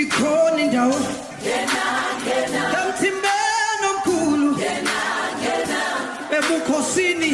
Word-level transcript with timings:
ikhona 0.00 0.60
indawo. 0.64 0.98
Emthimbeni 2.78 3.84
omkhulu. 3.90 4.50
Ebukhosini. 6.36 7.32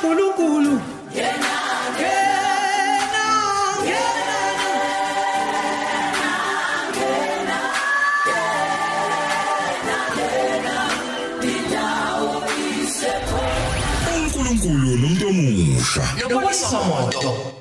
bukaNkulunkulu 0.00 0.80
ngena 1.12 1.54
ngena 1.96 3.24
uNkulunkulu 14.16 14.88
nomuntu 15.00 15.24
omusha. 15.28 16.04
Nokwesimoto 16.28 17.59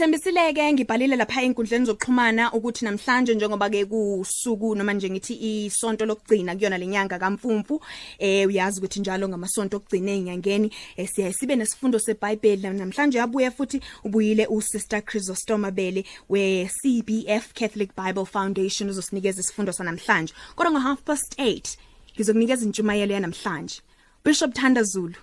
Ngikuthembisileke 0.00 0.72
ngibhalile 0.72 1.16
lapha 1.16 1.42
enkundleni 1.42 1.84
zokuxhumana 1.84 2.52
ukuthi 2.52 2.84
namhlanje 2.84 3.34
njengoba 3.34 3.68
ke 3.68 3.84
kusuku 3.84 4.74
noma 4.74 4.94
nje 4.94 5.10
ngithi 5.10 5.34
isonto 5.66 6.06
lokugcina 6.06 6.56
kuyona 6.56 6.78
lenyanga 6.78 7.18
kaMfumfu 7.18 7.82
eh 8.18 8.48
uyazi 8.48 8.80
ukuthi 8.80 9.00
njalo 9.00 9.28
ngamasonto 9.28 9.76
okugcina 9.76 10.12
enyangeni 10.12 10.72
eh, 10.96 11.06
siya 11.06 11.32
sibe 11.32 11.56
nesifundo 11.56 11.98
seBhayibheli. 11.98 12.62
Namhlanje 12.62 13.18
yabuya 13.18 13.50
futhi 13.50 13.80
ubuyile 14.04 14.46
uSister 14.46 15.04
Chrysostoma 15.04 15.70
Bele 15.70 16.04
we 16.30 16.64
CBF 16.64 17.52
Catholic 17.52 17.90
Bible 17.94 18.24
Foundation 18.24 18.88
uzosinikeza 18.88 19.40
isifundo 19.40 19.72
sanamhlanje. 19.72 20.32
Kodwa 20.56 20.72
ngo 20.72 20.80
half 20.80 21.02
past 21.02 21.38
8 21.38 21.76
ngizokunikeza 22.14 22.64
intshumayelo 22.64 23.14
yanamhlanje. 23.14 23.82
Bishop 24.24 24.54
Thanda 24.54 24.82
Zulu 24.82 25.14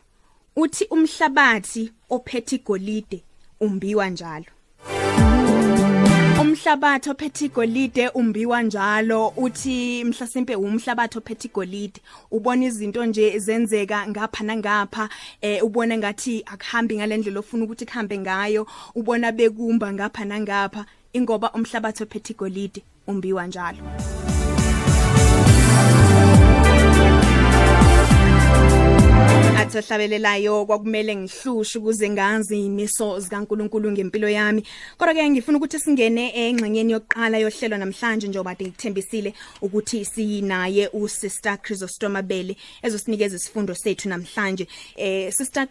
uthi 0.55 0.85
umhlabathi 0.85 1.91
ophethe 2.09 2.55
igolide 2.55 3.23
umbiwa 3.59 4.09
njalo. 4.09 4.56
Umhlabathi 6.41 7.09
ophethe 7.09 7.45
igolide 7.45 8.09
umbiwa 8.09 8.61
njalo 8.61 9.33
uthi 9.37 10.03
mhlasimpe 10.03 10.55
umhlabathi 10.55 11.17
ophethe 11.17 11.47
igolide. 11.47 11.99
Ubona 12.31 12.65
izinto 12.65 13.05
nje 13.05 13.39
zenzeka 13.39 14.07
ngapha 14.07 14.43
nangapha 14.43 15.09
eh 15.41 15.63
ubona 15.63 15.97
ngathi 15.97 16.43
akuhambi 16.45 16.97
ngalendlela 16.97 17.39
ofuna 17.39 17.63
ukuthi 17.63 17.85
kuhambe 17.85 18.17
ngayo 18.17 18.67
ubona 18.95 19.31
bekumba 19.31 19.93
ngapha 19.93 20.25
nangapha 20.25 20.85
ingoba 21.13 21.51
umhlabathi 21.53 22.03
ophethe 22.03 22.33
igolide 22.33 22.83
umbiwa 23.07 23.47
njalo. 23.47 24.16
Athohlabelelayo 29.67 30.65
kwakumele 30.65 31.15
ngihlushe 31.15 31.79
ukuze 31.79 32.09
ngazi 32.09 32.65
imiso 32.65 33.19
zikaNkuluNkulu 33.19 33.91
ngempilo 33.91 34.29
yami. 34.29 34.63
Kodwa 34.97 35.13
ke 35.13 35.29
ngifuna 35.29 35.57
ukuthi 35.57 35.79
singene 35.79 36.31
engxenyeni 36.31 36.93
yokuqala 36.93 37.37
yohlelo 37.37 37.77
namhlanje 37.77 38.27
njengoba 38.27 38.55
ngikuthembisile 38.55 39.33
ukuthi 39.61 40.05
sinaye 40.05 40.87
uSister 40.93 41.57
Chrysostoma 41.61 42.21
Bele 42.21 42.55
ezosinikeza 42.81 43.35
isifundo 43.35 43.75
sethu 43.75 44.09
namhlanje. 44.09 44.67
Eh 44.95 45.33
Sister 45.33 45.67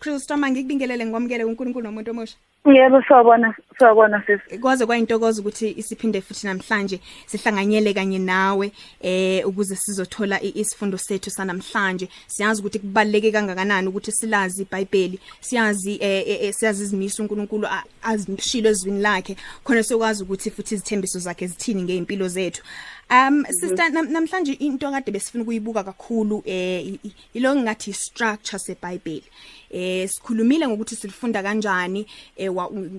Chrysostoma 0.00 0.50
ngikubingelele 0.50 1.06
ngwamukele 1.06 1.44
uNkulunkulu 1.44 1.84
nomuntu 1.84 2.10
omusha. 2.10 2.36
Yebo 2.64 3.02
sawubona 3.08 3.54
sawubona 3.78 4.22
sisi. 4.26 4.58
kwaze 4.58 4.86
kwayintokozo 4.86 5.40
ukuthi 5.42 5.74
isiphinde 5.76 6.20
futhi 6.20 6.46
namhlanje 6.46 7.00
sihlanganyele 7.26 7.92
kanye 7.94 8.18
nawe 8.18 8.72
eh 9.02 9.42
ukuze 9.48 9.76
sizothola 9.76 10.38
i- 10.42 10.52
isifundo 10.60 10.98
sethu 10.98 11.30
sanamhlanje. 11.30 12.08
Siyazi 12.26 12.60
ukuthi 12.60 12.78
kubaleke 12.78 13.32
kangakanani 13.32 13.88
ukuthi 13.88 14.12
silazi 14.12 14.62
iBhayibheli 14.62 15.18
siyazi 15.40 15.98
eh, 16.00 16.24
eh, 16.28 16.38
eh, 16.42 16.54
siyazi 16.54 16.84
izimiso 16.84 17.22
uNkulunkulu 17.22 17.66
a- 17.66 17.84
azishilo 18.02 18.70
ezwini 18.70 19.00
lakhe. 19.02 19.36
Khona 19.64 19.82
sokwazi 19.82 20.22
ukuthi 20.22 20.50
futhi 20.50 20.74
izithembiso 20.74 21.18
zakhe 21.18 21.46
zithini 21.46 21.82
ngeimpilo 21.82 22.28
zethu. 22.28 22.62
Um 23.10 23.44
sister 23.50 23.90
nam, 23.90 24.06
namhlanje 24.12 24.52
into 24.52 24.90
kade 24.90 25.10
besifuna 25.12 25.42
ukuyibuka 25.44 25.84
kakhulu 25.84 26.42
eh 26.46 26.86
i- 26.86 27.00
i- 27.04 27.12
ilo 27.34 27.54
ngathi 27.56 27.92
structure 27.92 28.58
seBhayibheli. 28.58 29.24
Eh 29.72 30.08
sikhulumile 30.08 30.68
ngokuthi 30.68 30.96
silifunda 30.96 31.42
kanjani 31.42 32.06
eh 32.36 32.50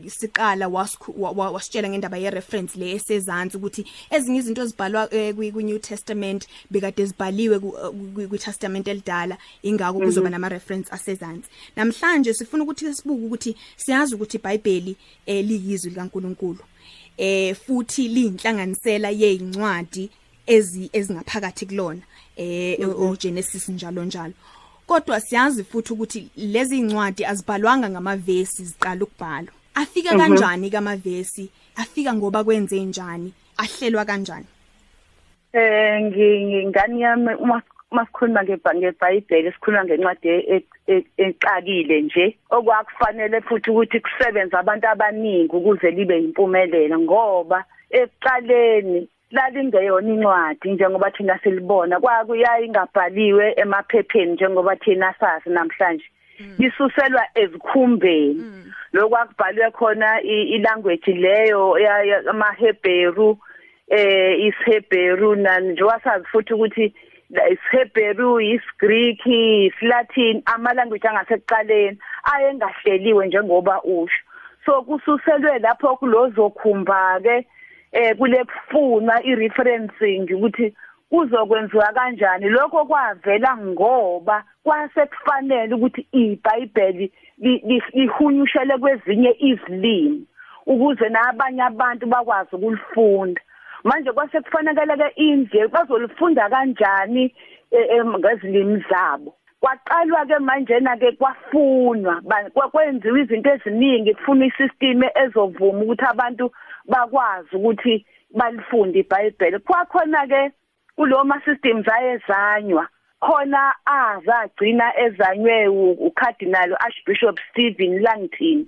siqala 0.08 0.68
wasitshela 0.68 1.90
ngendaba 1.90 2.18
ye 2.18 2.30
reference 2.30 2.76
le 2.80 2.92
esezantsi 2.98 3.58
ukuthi 3.58 3.86
ezinye 4.10 4.40
izinto 4.40 4.62
ezibhalwa 4.62 5.14
eh, 5.14 5.36
kwi 5.36 5.64
New 5.64 5.80
Testament 5.80 6.48
bekade 6.72 7.06
zibhaliwe 7.06 7.60
ku- 7.60 7.76
kwi 8.30 8.40
Testament 8.40 8.88
elidala 8.88 9.38
ingakho 9.64 10.00
kuzoba 10.00 10.30
nama 10.30 10.50
reference 10.50 10.90
asezantsi. 10.92 11.50
Namhlanje 11.76 12.34
sifuna 12.34 12.64
ukuthi 12.64 12.94
sibuke 12.94 13.26
ukuthi 13.26 13.56
siyazi 13.78 14.16
ukuthi 14.16 14.38
iBhayibheli 14.38 14.96
eh 15.26 15.46
liyizwi 15.46 15.90
likaNkuluNkulu 15.90 16.60
eh 17.18 17.56
futhi 17.56 18.08
liyinhlanganisela 18.08 19.10
yezincwadi 19.10 20.10
ezi 20.48 20.90
ezingaphakathi 20.94 21.66
kulona 21.66 22.02
eh 22.36 22.80
o 22.82 23.16
Genesis 23.16 23.70
njalo 23.70 24.06
njalo. 24.06 24.34
Kodwa 24.88 25.20
siyazi 25.20 25.64
futhi 25.64 25.94
ukuthi 25.94 26.30
lezi 26.38 26.78
incwadi 26.80 27.26
azibhalwanga 27.26 27.90
ngamavesi 27.90 28.64
ziqala 28.66 29.04
ukubhalwa. 29.04 29.52
Afika 29.76 30.10
kanjani 30.18 30.70
kamavesi? 30.70 31.50
Afika 31.76 32.14
ngoba 32.14 32.44
kwenze 32.44 32.80
njani? 32.80 33.34
Ahlelwa 33.58 34.06
kanjani? 34.06 34.46
Eh 35.54 36.02
ngi- 36.02 36.46
ngingani 36.46 37.02
yami? 37.02 37.36
Uma 37.40 37.62
masikhuluma 37.92 38.44
ngebha- 38.44 38.76
ngeBhayibheli 38.76 39.52
sikhuluma 39.52 39.86
ngencwadi 39.86 40.28
e- 40.30 40.66
e- 40.88 41.06
eqakile 41.18 42.02
nje 42.02 42.38
okwakufanele 42.50 43.42
futhi 43.42 43.70
ukuthi 43.72 44.00
kusebenze 44.00 44.58
abantu 44.58 44.88
abaningi 44.88 45.56
ukuze 45.56 45.92
libe 45.92 46.20
impumelelo 46.20 47.00
ngoba 47.00 47.66
ekuqaleni 47.90 49.08
lalingeyona 49.34 50.08
incwadi 50.14 50.72
njengoba 50.72 51.12
thina 51.12 51.40
silibona. 51.44 52.00
Kwakuyayi 52.00 52.66
ingabhaliwe 52.66 53.54
emaphepheni 53.58 54.32
njengoba 54.34 54.76
thina 54.76 55.14
sazi 55.20 55.50
namhlanje. 55.50 56.06
Lisuselwa 56.60 57.24
ezikhumbeni. 57.36 58.44
Lokwakubhalwe 58.94 59.72
khona 59.72 60.22
i- 60.22 60.44
ilanguage 60.56 61.12
leyo 61.14 61.80
ya- 61.80 62.04
ya- 62.04 62.30
amaHebheru 62.30 63.38
eh 63.88 64.40
isHebheru 64.46 65.36
nanje 65.36 65.84
wasazi 65.84 66.26
futhi 66.26 66.54
ukuthi 66.54 66.94
la 67.30 67.50
isHebheru 67.50 68.40
isGreek 68.42 69.26
isLatin 69.26 70.42
ama 70.46 70.74
language 70.74 71.08
angasekuqaleni 71.08 71.98
ayengahleliwe 72.34 73.28
njengoba 73.28 73.82
usho. 73.84 74.22
So 74.66 74.82
kususelwe 74.82 75.60
lapho 75.60 75.96
kulozokhumba 75.98 77.20
ke 77.24 77.46
eh 77.94 78.18
kulefuna 78.18 79.24
ireferencing 79.24 80.28
ukuthi 80.36 80.74
kuzokwenziwa 81.10 81.94
kanjani. 81.94 82.50
Lokho 82.50 82.86
kwavela 82.86 83.58
ngoba 83.58 84.44
kwasekufanele 84.64 85.76
ukuthi 85.76 86.08
iBhayibheli 86.12 87.12
li- 87.38 87.62
li- 87.66 87.84
lihunyushele 87.94 88.78
kwezinye 88.78 89.36
izilimi 89.40 90.26
ukuze 90.66 91.10
nabanye 91.10 91.62
abantu 91.64 92.06
bakwazi 92.08 92.56
ukulifunda. 92.56 93.42
Manje 93.84 94.12
kwasekufanele 94.12 94.98
ke 94.98 95.08
indle 95.16 95.68
bazolifunda 95.68 96.50
kanjani 96.50 97.34
eh, 97.72 97.88
em, 97.90 98.14
ngezilimi 98.18 98.84
zabo. 98.90 99.36
Kwaqalwa 99.62 100.26
ke 100.26 100.40
manje 100.40 100.80
na 100.80 100.98
ke 100.98 101.12
kwafunwa 101.12 102.22
ba- 102.24 102.50
kwa- 102.54 102.70
kwenziwa 102.70 103.20
izinto 103.20 103.50
eziningi 103.54 104.14
kufuna 104.14 104.46
isystem 104.46 105.04
ezovuma 105.16 105.80
ukuthi 105.84 106.06
abantu 106.06 106.52
bakwazi 106.86 107.56
ukuthi 107.56 108.06
balifunde 108.36 109.00
iBhayibheli. 109.00 109.60
Kwakhona 109.60 110.28
ke 110.28 110.52
kulo 110.96 111.24
ma 111.24 111.42
systems 111.46 111.88
ayezanywa 111.88 112.88
khona 113.22 113.74
azagcina 113.86 114.92
ezanywe 115.00 115.68
u- 115.68 115.92
uCardinal 116.08 116.76
Archbishop 116.80 117.40
Stephen 117.52 118.02
Langton 118.02 118.66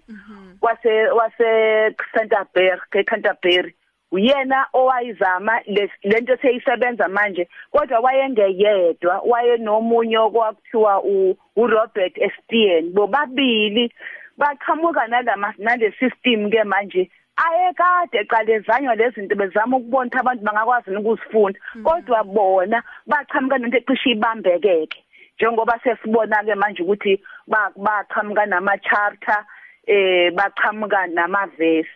wase 0.61 1.07
wase 1.11 1.95
Canterbury 2.13 2.79
eCanterbury 2.93 3.75
uyena 4.11 4.65
owayizama 4.73 5.59
le- 5.65 5.91
lento 6.03 6.37
seyisebenza 6.37 7.07
manje 7.07 7.47
kodwa 7.71 7.99
wayengeyedwa 7.99 9.19
wayenomunye 9.25 10.17
okwakuthiwa 10.17 11.03
u- 11.03 11.37
uRobert 11.55 12.17
Estienne. 12.17 12.89
Bobabili 12.93 13.91
baqhamuka 14.37 15.07
nalama 15.07 15.53
nale 15.57 15.91
system 15.99 16.49
ke 16.51 16.63
manje. 16.63 17.09
Ayekade 17.35 18.17
eqalezanywa 18.19 18.95
lezi 18.95 19.15
zinto 19.15 19.35
bezama 19.35 19.77
ukubona 19.77 20.07
ukuthi 20.07 20.19
abantu 20.19 20.43
bangakwazi 20.45 20.95
ukuzifunda 20.95 21.59
kodwa 21.83 22.23
bona 22.23 22.83
baqhamuka 23.07 23.57
nento 23.57 23.77
ecishe 23.77 24.09
ibambekeke. 24.11 24.99
Njengoba 25.35 25.79
sesibona 25.83 26.43
ke 26.43 26.55
manje 26.55 26.83
ukuthi 26.83 27.21
ba- 27.47 27.73
baqhamuka 27.75 28.45
nama 28.45 28.77
charter 28.77 29.45
eh 29.87 30.31
baqhamuka 30.31 31.07
namavesi 31.07 31.91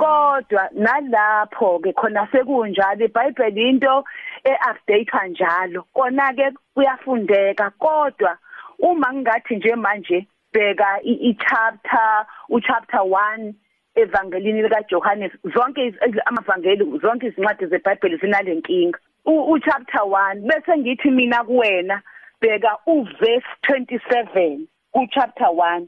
kodwa 0.00 0.68
nalapho 0.72 1.78
ke 1.84 1.92
khona 1.92 2.26
sekunjalo 2.32 3.04
iBhayibheli 3.04 3.68
into 3.68 4.04
eupdate 4.44 5.28
njalo. 5.28 5.84
Kona 5.94 6.32
ke 6.32 6.56
kuyafundeka. 6.74 7.70
Kodwa 7.78 8.38
uma 8.78 9.12
ngingathi 9.12 9.56
nje 9.56 9.74
manje 9.76 10.26
bheka 10.52 11.00
i 11.04 11.36
chapter 11.36 12.26
u 12.48 12.60
chapter 12.60 13.00
1 13.00 13.52
evangelini 13.94 14.62
lika 14.62 14.82
Johannes 14.90 15.32
zonke 15.54 15.94
amavangeli 16.24 16.84
zonke 17.02 17.26
izincwadi 17.26 17.66
zeBhayibheli 17.66 18.16
zinalenkinga 18.16 18.98
u 19.24 19.58
chapter 19.58 20.00
1 20.00 20.40
bese 20.40 20.78
ngithi 20.78 21.10
mina 21.10 21.44
kuwena 21.44 22.02
bheka 22.40 22.78
u 22.86 23.02
verse 23.02 23.50
27 23.68 24.58
ku 24.92 25.06
chapter 25.10 25.48
1 25.48 25.86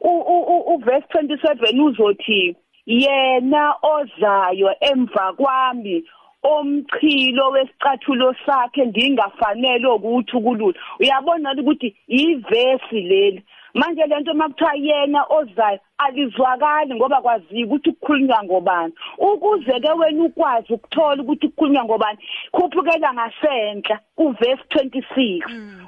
u 0.00 0.78
verse 0.84 1.06
27 1.14 1.80
uzothi 1.84 2.56
yena 2.86 3.74
ozayo 3.82 4.74
emva 4.80 5.32
kwami 5.32 6.04
omchilo 6.42 7.50
wesicathulo 7.50 8.34
sakhe 8.46 8.84
ndingafanele 8.84 9.86
ukuthi 9.88 10.36
ukulula. 10.36 10.78
Uyabona 11.00 11.54
ukuthi 11.60 11.96
ivesi 12.08 13.00
leli? 13.00 13.42
Manje 13.74 14.06
lento 14.06 14.34
makuthiwa 14.34 14.74
yena 14.74 15.24
ozayo 15.28 15.78
alizwakali 15.98 16.94
ngoba 16.94 17.20
kwaziwa 17.20 17.66
ukuthi 17.66 17.92
kukhulunywa 17.92 18.44
ngobani. 18.44 18.92
Ukuze 19.18 19.80
ke 19.80 19.92
wena 19.92 20.24
ukwazi 20.24 20.72
ukuthola 20.72 21.22
ukuthi 21.22 21.48
kukhulunywa 21.48 21.84
ngobani 21.84 22.18
khuphukela 22.52 23.14
ngasenhla 23.14 23.98
uverse 24.16 24.64
26 24.70 25.42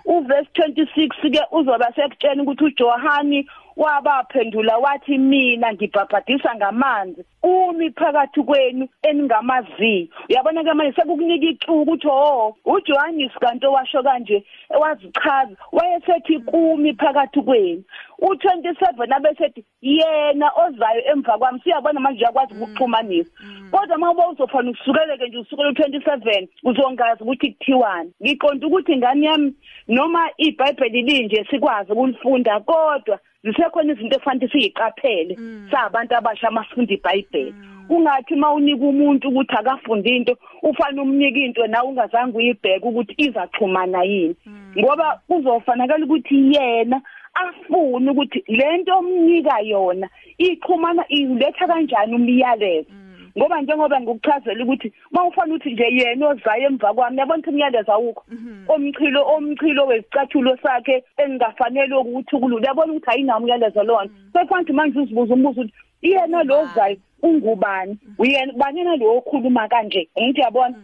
uverse 0.05 0.51
26 0.55 1.31
ke 1.31 1.43
uzoba 1.53 1.93
sekutshela 1.97 2.43
ukuthi 2.43 2.65
uJohani 2.65 3.49
wabaphendula 3.77 4.79
wathi 4.79 5.19
mina 5.19 5.73
ngibhabhadisa 5.73 6.55
ngamanzi. 6.57 7.25
Umi 7.43 7.91
phakathi 7.91 8.43
kwenu 8.43 8.89
eningamaziyo 9.03 10.09
uyabona 10.29 10.65
ke 10.65 10.75
manje 10.75 10.93
sekukunika 10.97 11.47
ixuku 11.47 11.81
ukuthi 11.83 12.09
oh 12.09 12.57
uJohannes 12.65 13.33
kanti 13.41 13.67
owasho 13.67 14.03
kanje 14.03 14.45
wazichaza. 14.71 15.57
Wayesethi 15.73 16.39
kumi 16.39 16.95
phakathi 16.95 17.43
kwenu. 17.43 17.83
U27 18.23 19.15
abesethi 19.17 19.65
yena 19.81 20.51
ozayo 20.55 21.03
emva 21.13 21.39
kwami. 21.39 21.61
Siyabona 21.65 22.01
manje 22.01 22.21
uyakwazi 22.21 22.55
ukuxhumanisa. 22.55 23.31
Kodwa 23.71 23.97
uma 23.97 24.29
uzofana 24.29 24.71
usukeleke 24.71 25.29
nje 25.29 25.39
usukela 25.39 25.71
u27 25.71 26.49
uzongazi 26.65 27.23
ukuthi 27.23 27.53
kuthiwani. 27.53 28.13
Ngiqonda 28.23 28.67
ukuthi 28.67 28.93
ingane 28.93 29.27
yami 29.27 29.55
noma 29.89 30.31
iBhayibheli 30.37 31.03
linje 31.03 31.47
sikwazi 31.51 31.93
ukulifunda 31.93 32.61
kodwa 32.61 33.19
zisekhona 33.45 33.93
izinto 33.93 34.17
efanele 34.17 34.49
siyiqaphele 34.53 35.35
sabantu 35.71 36.17
abasha 36.17 36.49
amasifunda 36.49 36.95
iBhayibheli. 36.95 37.55
Kungathi 37.89 38.37
mawunika 38.37 38.85
umuntu 38.85 39.29
ukuthi 39.29 39.55
akafunde 39.59 40.11
into 40.17 40.37
ufana 40.63 41.03
umnika 41.03 41.41
into 41.41 41.67
nawe 41.67 41.89
ungazange 41.89 42.37
uyibheke 42.39 42.89
ukuthi 42.89 43.15
izaxhumana 43.19 44.03
yini. 44.05 44.37
Ngoba 44.79 45.21
kuzofanakala 45.29 46.05
ukuthi 46.05 46.55
yena 46.55 47.03
afune 47.35 48.11
ukuthi 48.11 48.45
lento 48.49 48.99
omnika 48.99 49.61
yona 49.61 50.09
iqhumana 50.39 51.05
iletha 51.09 51.67
kanjani 51.67 52.15
umyalezo. 52.15 52.91
Ngoba 53.39 53.61
njengoba 53.63 54.01
ngikuchazela 54.01 54.65
ukuthi 54.65 54.93
mawufana 55.11 55.55
ukuthi 55.55 55.73
nje 55.73 55.85
yena 55.91 56.29
ozayo 56.29 56.67
emva 56.67 56.95
kwami 56.95 57.19
yabona 57.19 57.39
ukuthi 57.39 57.51
umyalezo 57.51 57.93
awukho. 57.93 58.25
Omchilo 58.69 59.21
omchilo 59.35 59.87
wesicathulo 59.87 60.57
sakhe 60.63 61.05
engafanele 61.17 61.95
ukuthi 61.95 62.37
ukulula 62.37 62.69
yabona 62.69 62.93
ukuthi 62.93 63.11
ayinawo 63.11 63.41
umyalezo 63.41 63.83
lona 63.83 64.11
sekufanele 64.33 64.73
manje 64.73 64.99
uzibuza 64.99 65.35
umbuzo 65.35 65.61
ukuthi 65.61 65.75
yena 66.03 66.43
lo 66.43 66.61
ozayo 66.61 66.97
ungubani? 67.23 67.99
Uyena 68.19 68.53
banina 68.53 68.97
lo 68.97 69.17
okhuluma 69.19 69.69
kanje? 69.69 70.09
Ngithi 70.19 70.41
yabona. 70.41 70.77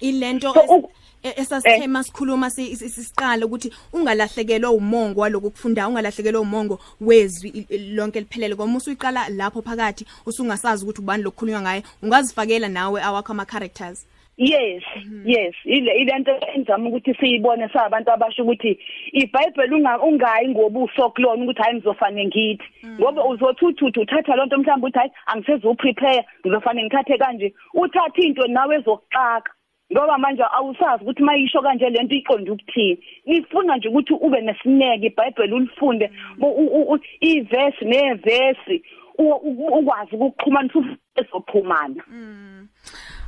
Ilento 0.00 0.52
Eh. 1.22 1.32
esasithema 1.36 2.02
sikhuluma 2.02 2.50
sisiqala 2.50 3.46
ukuthi 3.46 3.72
ungalahlekelwa 3.92 4.70
umongo 4.70 5.20
waloko 5.20 5.50
kufunda 5.50 5.88
ungalahlekelwa 5.88 6.40
umongo 6.40 6.78
wezwi 7.00 7.66
lonke 7.94 8.20
liphelele 8.20 8.54
ngoba 8.54 8.76
usuyiqala 8.76 9.28
lapho 9.28 9.62
phakathi 9.62 10.06
usungasazi 10.26 10.84
ukuthi 10.84 11.00
ubani 11.00 11.22
lokukhulunywa 11.22 11.62
ngaye 11.62 11.82
ungazifakela 12.02 12.68
nawe 12.68 13.02
awakho 13.02 13.32
ama 13.32 13.46
characters 13.46 14.06
Yes, 14.36 14.82
yes, 15.24 15.54
ile 15.64 15.92
ilento 16.00 16.32
enzama 16.54 16.88
ukuthi 16.88 17.14
siyibone 17.14 17.68
sabantu 17.68 18.10
abasho 18.10 18.42
ukuthi 18.42 18.78
iBhayibheli 19.12 19.74
unga 19.74 20.00
ungayi 20.00 20.48
ngobuso 20.48 21.10
kulona 21.10 21.44
ukuthi 21.44 21.62
hayi 21.62 21.74
ngizofane 21.76 22.26
ngithi. 22.26 22.64
Ngoba 23.00 23.24
uzothuthuthi 23.24 24.00
uthatha 24.00 24.36
lonto 24.36 24.58
mhlawumbe 24.58 24.86
uthi 24.86 24.98
hayi 24.98 25.10
angiseze 25.26 25.68
uprepare 25.68 26.24
ngizofane 26.40 26.82
ngithathe 26.82 27.18
kanje. 27.18 27.54
Uthatha 27.74 28.22
into 28.22 28.46
nawe 28.46 28.76
ezokuxaka. 28.76 29.50
Ngoba 29.92 30.18
manje 30.18 30.42
awusazi 30.42 31.02
ukuthi 31.04 31.22
mayisho 31.22 31.62
kanje 31.62 31.90
lento 31.90 32.14
iqonda 32.14 32.52
ukuthini. 32.52 32.98
Ifuna 33.24 33.76
nje 33.76 33.88
ukuthi 33.88 34.14
ube 34.14 34.40
nesineke 34.40 35.06
iBhayibheli 35.06 35.54
ulifunde. 35.54 36.10
Iverse 37.20 37.84
neverse 37.84 38.82
ukwazi 39.18 40.16
ukuxhumanisa 40.16 40.78
ezophumana 41.16 42.02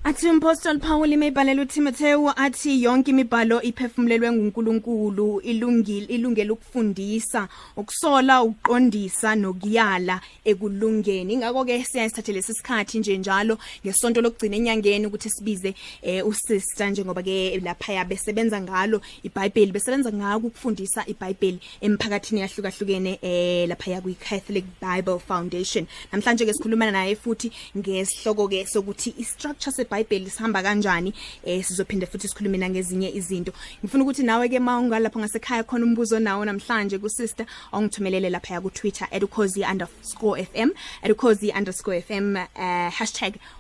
Athi 0.07 0.29
Apostle 0.29 0.79
Paul 0.81 1.13
imebhalela 1.13 1.63
uTimotheo 1.63 2.31
athi 2.37 2.83
yonke 2.83 3.11
imibhalo 3.11 3.63
iphefumulelwe 3.63 4.33
nguNkulunkulu 4.33 5.41
ilungile 5.41 6.07
ilungele 6.07 6.51
ukufundisa 6.51 7.49
ukusola 7.77 8.43
ukuqondisa 8.43 9.35
nokuyala 9.35 10.21
ekulungeni. 10.45 11.33
Ingakho 11.33 11.65
ke 11.65 11.85
siyasithathe 11.85 12.33
lesikhathi 12.33 12.99
nje 12.99 13.17
njalo 13.19 13.59
ngesonto 13.83 14.21
lokugcina 14.21 14.57
enyangeni 14.57 15.07
ukuthi 15.07 15.31
sibize 15.31 15.75
eh, 16.03 16.27
usister 16.27 16.91
njengoba 16.91 17.23
ke 17.23 17.61
lapha 17.65 17.93
yabesebenza 17.93 18.61
ngalo 18.61 19.01
iBhayibheli 19.23 19.73
besebenza 19.73 20.13
ngako 20.13 20.47
ukufundisa 20.47 21.07
iBhayibheli 21.07 21.59
emphakathini 21.81 22.41
yahlukahlukene 22.41 23.19
eh 23.23 23.69
lapha 23.69 23.91
ya 23.91 24.01
kwi 24.01 24.15
Catholic 24.15 24.65
Bible 24.83 25.19
Foundation. 25.19 25.87
Namhlanje 26.13 26.45
ke 26.45 26.53
sikhuluma 26.53 26.91
naye 26.91 27.17
futhi 27.17 27.51
ngesihloko 27.77 28.49
ke 28.49 28.67
sokuthi 28.67 29.15
istructure 29.17 29.73
seBhayibheli 29.95 30.31
sihamba 30.31 30.63
kanjani 30.63 31.15
eh 31.45 31.65
sizophinde 31.65 32.07
futhi 32.07 32.29
sikhulume 32.29 32.59
nangezinye 32.59 33.11
izinto. 33.15 33.53
Ngifuna 33.81 34.05
ukuthi 34.05 34.23
nawe 34.23 34.49
ke 34.49 34.59
mawungalapha 34.59 35.21
ngasekhaya 35.21 35.63
khona 35.65 35.85
umbuzo 35.85 36.19
nawo 36.19 36.45
namhlanje 36.45 36.99
ku 36.99 37.09
sister 37.09 37.47
ongithumelele 37.73 38.31
lapha 38.31 38.55
ya 38.55 38.61
ku 38.61 38.71
Twitter 38.71 39.09
@cozy_fm 39.11 40.71
@cozy_fm 41.05 42.37
uh, 42.57 42.91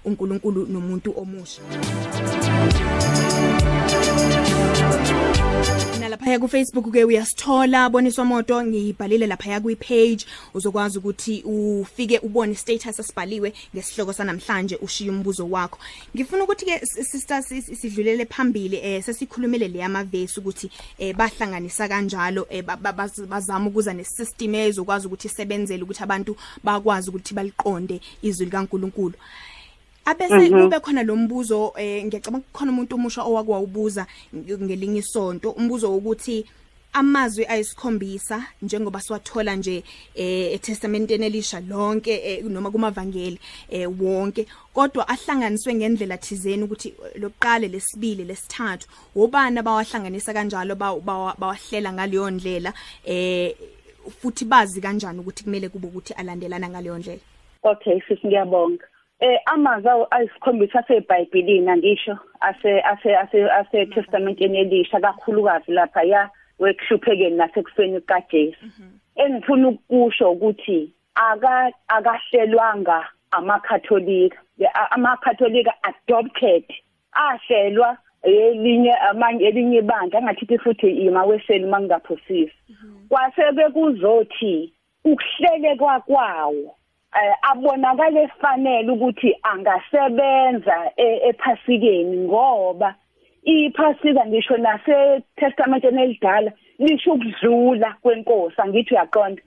#unkulunkulu 0.04 0.66
nomuntu 0.66 1.14
omusha. 1.16 1.62
Lapha 6.25 6.41
ku 6.41 6.49
Facebook 6.49 6.91
ke 6.91 7.05
uyasithola 7.05 7.91
boniswa 7.91 8.25
moto 8.25 8.56
ngibhalile 8.65 9.26
lapha 9.26 9.61
ku 9.61 9.69
page 9.76 10.25
uzokwazi 10.55 10.99
ukuthi 10.99 11.43
ufike 11.44 12.19
ubone 12.23 12.55
status 12.55 12.99
esibhaliwe 12.99 13.53
ngesihloko 13.75 14.12
sanamhlanje 14.12 14.76
ushiya 14.81 15.12
umbuzo 15.12 15.47
wakho. 15.50 15.78
Ngifuna 16.16 16.45
ukuthi 16.45 16.64
ke 16.64 16.87
sister 16.87 17.43
sidlulele 17.43 18.25
phambili 18.25 18.76
eh 18.76 19.02
sesikhulumile 19.04 19.69
le 19.69 19.78
yamavesi 19.78 20.40
ukuthi 20.40 20.71
eh 20.99 21.14
bahlanganisa 21.14 21.88
kanjalo 21.88 22.47
eh 22.49 22.64
bazama 23.28 23.69
ukuza 23.69 23.93
nesystem 23.93 24.54
ezokwazi 24.54 25.07
ukuthi 25.07 25.28
isebenzele 25.28 25.83
ukuthi 25.83 26.02
abantu 26.02 26.37
bakwazi 26.64 27.11
ukuthi 27.11 27.35
baliqonde 27.35 28.00
izwi 28.23 28.47
likaNkuluNkulu. 28.47 29.14
Abese 30.04 30.50
Mhm. 30.50 30.62
kube 30.64 30.80
khona 30.80 31.02
lo 31.02 31.16
mbuzo 31.16 31.73
eh 31.76 32.04
ngiyacabanga 32.04 32.44
khona 32.52 32.73
umuntu 32.73 32.94
omusha 32.96 33.23
owakwawubuza 33.23 34.06
ngelinye 34.34 34.99
isonto 35.00 35.50
umbuzo 35.50 35.92
wokuthi 35.92 36.44
amazwi 36.92 37.46
ayisikhombisa 37.46 38.44
njengoba 38.62 39.00
siwathola 39.00 39.56
nje 39.56 39.82
eh 40.14 40.52
eTestamenteni 40.54 41.26
elisha 41.26 41.61
lonke 41.61 42.12
eh, 42.14 42.44
noma 42.44 42.70
kumavangeli 42.70 43.38
eh 43.70 43.88
wonke 44.00 44.46
kodwa 44.75 45.08
ahlanganiswe 45.08 45.75
ngendlela 45.75 46.16
thizeni 46.18 46.62
ukuthi 46.62 46.94
lokuqala 47.18 47.66
lesibili 47.68 48.25
lesithathu 48.25 48.87
wobani 49.16 49.58
abawahlanganisa 49.58 50.32
kanjalo 50.32 50.75
bawa- 50.75 51.00
bawa- 51.00 51.34
bawahlela 51.38 51.92
ngaleyo 51.92 52.30
ndlela 52.30 52.73
eh 53.04 53.54
futhi 54.20 54.44
bazi 54.44 54.80
kanjani 54.80 55.18
ukuthi 55.18 55.44
kumele 55.44 55.68
kube 55.68 55.87
ukuthi 55.88 56.12
alandelana 56.14 56.68
ngaleyo 56.68 56.99
ndlela 56.99 57.20
Okay 57.66 58.00
sisi 58.08 58.26
ngiyabonga. 58.26 58.84
Eh 59.21 59.38
amazwi 59.47 59.88
awo 59.90 60.06
ayisikhombisa 60.11 60.78
aseBhayibhelini 60.78 61.71
angisho 61.71 62.18
ase 62.40 62.80
ase 62.80 63.16
ase 63.16 63.50
ase 63.50 63.87
testamenteni 63.87 64.59
elisha 64.59 65.00
kakhulukazi 65.00 65.73
lapha 65.73 66.02
ya 66.02 66.30
wekuhluphekeni 66.59 67.37
nasekufeni 67.37 68.00
kaJesu. 68.00 68.66
Engifuna 69.16 69.68
ukusho 69.68 70.33
ukuthi 70.33 70.92
aka 71.14 71.73
akahlelwanga 71.88 73.09
amakatholika 73.30 74.38
amakatholika 74.90 75.73
adopted 75.83 76.64
ahlelwa 77.12 77.99
elinye 78.23 78.94
amanye 78.94 79.44
elinye 79.44 79.78
ibandla 79.78 80.18
angathithi 80.18 80.59
futhi 80.59 80.90
imaweseli 80.90 81.66
mangingaphosisi 81.66 82.52
kwasebe 83.09 83.68
kuzothi 83.68 84.73
ukuhlelekwa 85.04 86.00
kwawo 86.00 86.52
eh, 86.56 86.84
abonakala 87.42 88.21
efanele 88.23 88.90
ukuthi 88.92 89.37
angasebenza 89.42 90.90
e- 90.97 91.21
ephasikeni 91.28 92.16
ngoba 92.16 92.94
iphasika 93.44 94.26
ngisho 94.26 94.56
nase 94.56 95.21
testamenteni 95.37 96.02
elidala 96.02 96.52
lisho 96.78 97.12
ukudlula 97.12 97.97
kwenkosi 98.02 98.61
angithi 98.62 98.94
uyaqonda. 98.94 99.42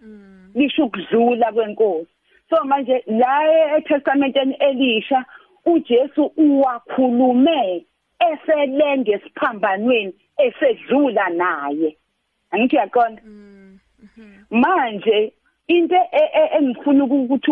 Lisho 0.56 0.86
ukudlula 0.86 1.52
kwenkosi. 1.52 2.08
So 2.50 2.64
manje 2.64 3.04
la 3.08 3.78
eTestamenteni 3.78 4.54
elisha 4.54 5.26
uJesu 5.66 6.32
uwakhulume 6.38 7.86
eselenge 8.20 9.12
esiphambanweni 9.12 10.14
esedlula 10.38 11.30
naye. 11.30 11.98
Angithi 12.52 12.76
yaqonda 12.76 13.22
manje 14.50 15.34
into 15.68 15.96
e- 15.96 16.32
e- 16.34 16.50
engifuna 16.58 17.04
ukuthi 17.04 17.52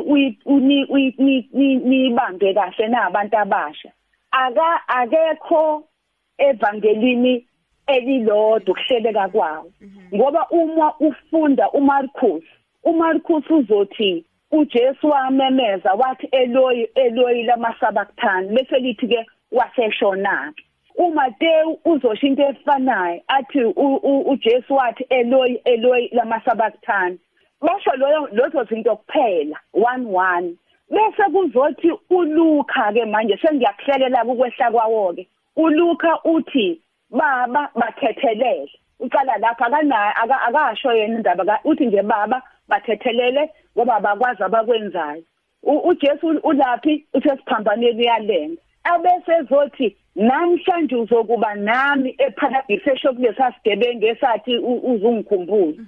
uyibambe 1.86 2.54
kahle 2.54 2.88
nabantu 2.88 3.38
abasha. 3.38 3.92
Aka 4.32 4.88
akekho 4.88 5.84
evangelini 6.38 7.46
elilodwa 7.88 8.76
kuhleleka 8.76 9.30
kwawo. 9.30 9.72
Ngoba 10.14 10.48
uma 10.50 10.94
ufunda 11.00 11.70
uMarcus 11.72 12.44
uMarcus 12.84 13.50
uzothi 13.50 14.26
uJesu 14.52 15.08
wamemeza 15.10 15.94
wathi 15.94 16.28
Eloi 16.32 16.90
Eloi 16.96 17.44
lamasabakuthani 17.44 18.48
bese 18.56 18.80
lithi 18.80 19.08
ke 19.08 19.26
waseshona 19.52 20.54
ke 20.56 20.64
uMateyu 20.96 21.80
uzosho 21.86 22.28
into 22.28 22.44
efanayo 22.44 23.22
athi 23.28 23.64
uJesu 24.26 24.74
wathi 24.76 25.04
Eloi 25.10 25.62
Eloi 25.66 26.10
lamasabakuthani 26.14 27.20
basho 27.62 27.92
loyo 27.98 28.28
lozo 28.32 28.64
zinto 28.64 28.96
kuphela 28.96 29.60
11 29.74 30.54
bese 30.90 31.24
kuzothi 31.34 31.92
uLuka 32.10 32.94
ke 32.94 33.06
manje 33.06 33.38
sengiyakuhlelela 33.38 34.24
ukwehla 34.24 34.72
kwawo 34.72 35.14
ke 35.14 35.28
uLuka 35.56 36.24
uthi 36.24 36.82
baba 37.10 37.70
bathethelele 37.76 38.72
uqala 39.00 39.38
lapha 39.38 39.66
akana 39.66 40.16
akasho 40.16 40.94
yena 40.94 41.18
indaba 41.18 41.60
uthi 41.64 41.86
nje 41.86 42.02
baba 42.02 42.42
bathethelele 42.68 43.50
ngoba 43.78 44.00
bakwazi 44.00 44.44
abakwenzayo. 44.44 45.24
uJesu 45.64 46.28
ulaphi? 46.44 47.06
Usesiphambaneni 47.14 48.06
yalenga 48.06 48.62
abese 48.84 49.32
ezothi 49.40 49.96
namhlanje 50.16 50.96
uzokuba 50.96 51.56
nami 51.56 52.16
eparadise 52.18 52.92
esho 52.92 53.14
kulesasigebengu 53.14 54.06
esathi 54.06 54.58
uzungikhumbula 54.58 55.84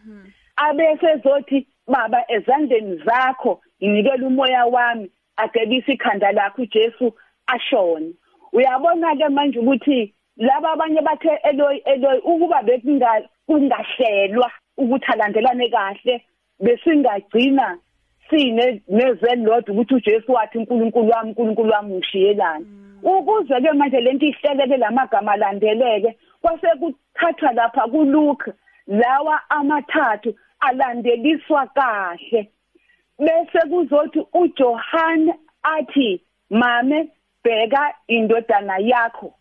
abese 0.58 1.08
ezothi 1.16 1.68
baba 1.88 2.20
ezandleni 2.36 2.96
zakho 3.06 3.62
nginikela 3.84 4.28
umoya 4.28 4.66
wami 4.66 5.12
agebisa 5.38 5.92
ikhanda 5.92 6.32
lakho 6.32 6.62
uJesu 6.62 7.14
ashone. 7.48 8.14
Uyabona 8.54 9.16
ke 9.16 9.30
manje 9.30 9.60
ukuthi 9.60 10.14
laba 10.38 10.72
abanye 10.72 11.02
bathe 11.02 11.40
Eloi 11.50 11.82
Eloi 11.86 12.20
ukuba 12.20 12.64
bekungahlelwa 12.64 14.52
ukuthi 14.78 15.12
alandelane 15.12 15.70
kahle 15.70 16.24
besingagcina 16.60 17.78
sine 18.30 18.82
nezelodwa 18.90 19.74
ukuthi 19.74 19.96
uJesu 19.96 20.32
wathi 20.32 20.58
uNkulunkulu 20.58 21.10
wami 21.10 21.30
uNkulunkulu 21.30 21.72
wami 21.72 21.96
ngishiyelana 21.96 22.66
ukuze 23.04 23.62
ke 23.62 23.74
manje 23.74 24.00
lento 24.00 24.26
ihleleke 24.26 24.78
lamagama 24.78 25.32
alandeleke 25.32 26.18
kwase 26.42 26.68
kuthathwa 26.80 27.52
lapha 27.54 27.82
kuLuke 27.82 28.52
lawa 28.88 29.50
amathathu 29.50 30.36
alandeliswa 30.60 31.68
kahle. 31.68 32.50
Bese 33.20 33.60
kuzothi 33.70 34.20
uJohn 34.34 35.34
athi 35.64 36.22
mame 36.50 37.10
bheka 37.44 37.94
indodana 38.08 38.78
yakho. 38.78 39.34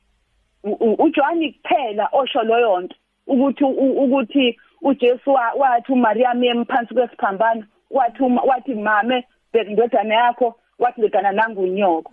uJohn 0.99 1.53
kuphela 1.53 2.09
osho 2.13 2.43
loyo 2.43 2.81
nto 2.81 2.97
ukuthi 3.27 3.65
ukuthi 3.65 4.59
uJesu 4.83 5.31
wathi 5.33 5.93
uMaria 5.93 6.35
memphansi 6.35 6.95
kwesiphambano 6.95 7.65
wathi 7.91 8.23
wathi 8.23 8.75
mame 8.75 9.25
bheka 9.53 9.71
indodana 9.71 10.15
yakho 10.15 10.55
wathi 10.79 11.01
legana 11.01 11.33
nangunyoko 11.33 12.13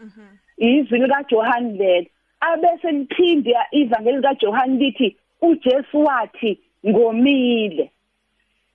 izwi 0.57 0.99
lika 0.99 1.23
Johann 1.29 1.77
lelo. 1.77 2.07
Abese 2.39 2.91
liphinde 2.91 3.55
ivangeli 3.71 4.21
kaJohann 4.21 4.77
lithi 4.77 5.17
uJesu 5.41 6.03
wathi 6.03 6.59
ngomile. 6.87 7.91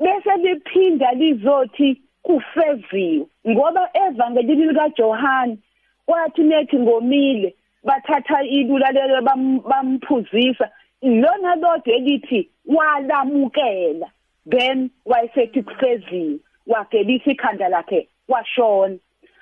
Bese 0.00 0.36
liphinda 0.36 1.12
lizothi 1.12 2.02
kufeziwe 2.22 3.26
ngoba 3.48 3.90
evangelini 4.06 4.66
lika 4.66 4.88
Johann 4.88 5.58
wathi 6.06 6.42
nethi 6.42 6.78
ngomile 6.78 7.54
bathatha 7.84 8.42
ilula 8.42 8.90
lelo 8.92 9.22
bamphuzisa 9.68 10.70
lona 11.02 11.54
lodwa 11.54 11.94
elithi 11.94 12.50
walamukela. 12.66 14.10
Then 14.50 14.90
wayesethi 15.04 15.62
kufeziwe 15.62 16.38
wagelisa 16.66 17.30
ikhanda 17.30 17.68
lakhe 17.68 18.08
washona. 18.28 18.96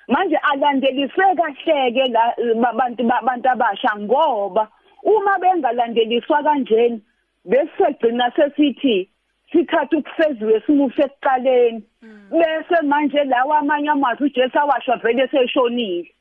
Manje 0.07 0.35
alandeliswe 0.35 1.35
kahleke 1.35 2.05
la 2.05 2.37
abantu 2.69 3.03
babantu 3.03 3.49
abasha 3.49 3.91
ngoba 3.99 4.67
uma 5.03 5.39
bengalandeliswa 5.39 6.43
kanjeni 6.43 7.01
besegcina 7.45 8.31
sesithi 8.35 9.09
sikhathi 9.51 9.95
ukufeziwe 9.95 10.61
simuse 10.65 11.01
ekuqaleni. 11.03 11.83
Bese 12.31 12.81
manje 12.83 13.23
lawa 13.23 13.57
amanye 13.57 13.89
amazwi 13.89 14.25
uJesu 14.25 14.59
awasho 14.59 14.95
vele 15.03 15.27
seshonile 15.27 16.11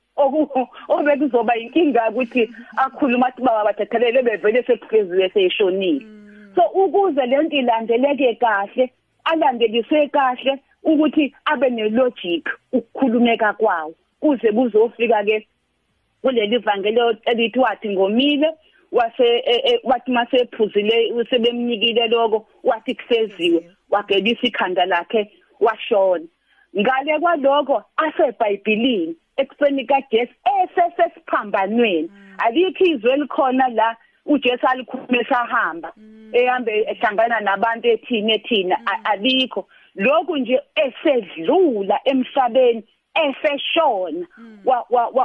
obe 0.89 1.17
kuzoba 1.17 1.57
inkinga 1.57 2.11
ukuthi 2.11 2.51
akhuluma 2.77 3.27
athi 3.27 3.43
baba 3.43 3.65
bathethelele 3.65 4.23
bevele 4.23 4.63
sekufeziwe 4.63 5.29
seshonile 5.31 6.07
so 6.55 6.63
ukuze 6.75 7.27
lento 7.27 7.57
ilandeleke 7.57 8.35
kahle 8.35 8.93
alandeliswe 9.25 10.09
kahle 10.09 10.59
ukuthi 10.85 11.35
abe 11.45 11.71
nelogic 11.71 12.49
ukukhulumeka 12.73 13.53
kwawo. 13.53 13.95
Kuze 14.21 14.53
kuzofika 14.53 15.25
ke 15.25 15.47
kuleli 16.23 16.59
vangeli 16.59 17.01
elithi 17.25 17.59
wathi 17.59 17.89
ngomile 17.89 18.49
wase 18.93 19.81
wathi 19.85 20.11
masephuzile 20.11 21.13
usebemnikile 21.13 22.07
lokho 22.09 22.47
wathi 22.65 22.95
kufeziwe 22.95 23.71
wagelisa 23.91 24.47
ikhanda 24.47 24.85
lakhe 24.87 25.31
washona. 25.61 26.25
Ngale 26.79 27.19
kwaloko 27.21 27.83
asebhayibhelini 27.97 29.17
ekufeni 29.37 29.85
kaJesu 29.85 30.35
esesesiphambanweni. 30.63 32.11
Alikho 32.39 32.85
izwe 32.85 33.13
elikhona 33.13 33.69
la 33.69 33.97
uJesu 34.27 34.67
alikhulume 34.67 35.25
sahamba 35.25 35.93
ehambe 36.33 36.83
ehlangana 36.83 37.41
nabantu 37.41 37.89
ethini 37.89 38.33
ethina 38.33 38.77
alikho. 39.05 39.69
Lokhu 39.95 40.37
nje 40.37 40.61
esedlula 40.75 42.01
emhlabeni 42.05 42.85
eseshona 43.15 44.27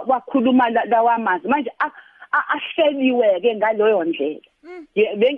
wakhuluma 0.08 0.70
lawa 0.70 1.14
amazwi 1.16 1.50
manje 1.50 1.72
ahleliwe 2.32 3.40
ke 3.42 3.56
ngaloyo 3.56 4.04
ndlela. 4.04 4.40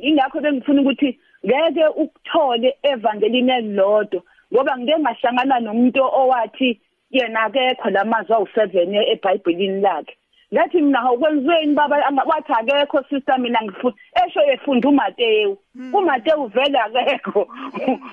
Ingakho 0.01 0.41
bengifuna 0.41 0.81
ukuthi 0.81 1.19
ngeke 1.45 1.85
ukuthole 1.87 2.77
evangelini 2.83 3.51
elilodwa 3.51 4.21
ngoba 4.53 4.77
ngike 4.77 4.99
ngahlangana 4.99 5.59
nomuntu 5.59 6.01
owathi 6.03 6.79
yena 7.11 7.43
akekho 7.43 7.89
lamazwi 7.89 8.35
awu7 8.35 9.11
eBhayibhelini 9.11 9.81
lakhe. 9.81 10.15
Ngathi 10.53 10.81
mina 10.81 11.11
ukwenziweni 11.11 11.73
baba 11.73 11.97
wathi 12.25 12.53
akekho 12.53 13.03
sister 13.09 13.39
mina 13.39 13.61
ngifuna 13.63 13.95
esho 14.25 14.41
efunda 14.53 14.89
uMateyu 14.89 15.57
uMateyu 15.93 16.45
vele 16.45 16.79
akekho. 16.79 17.47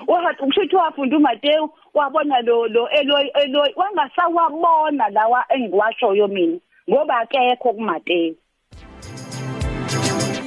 Wathi 0.07 0.43
ukushithi 0.43 0.75
wafunda 0.75 1.17
uMateyu 1.17 1.69
wabona 1.93 2.41
lo 2.41 2.67
lo 2.67 2.89
Eloi 2.89 3.31
Eloi 3.43 3.73
wangasawabona 3.75 5.09
lawa 5.09 5.45
engiwashoyo 5.49 6.27
mina 6.27 6.57
ngoba 6.89 7.17
akekho 7.17 7.73
kuMateyu 7.73 8.35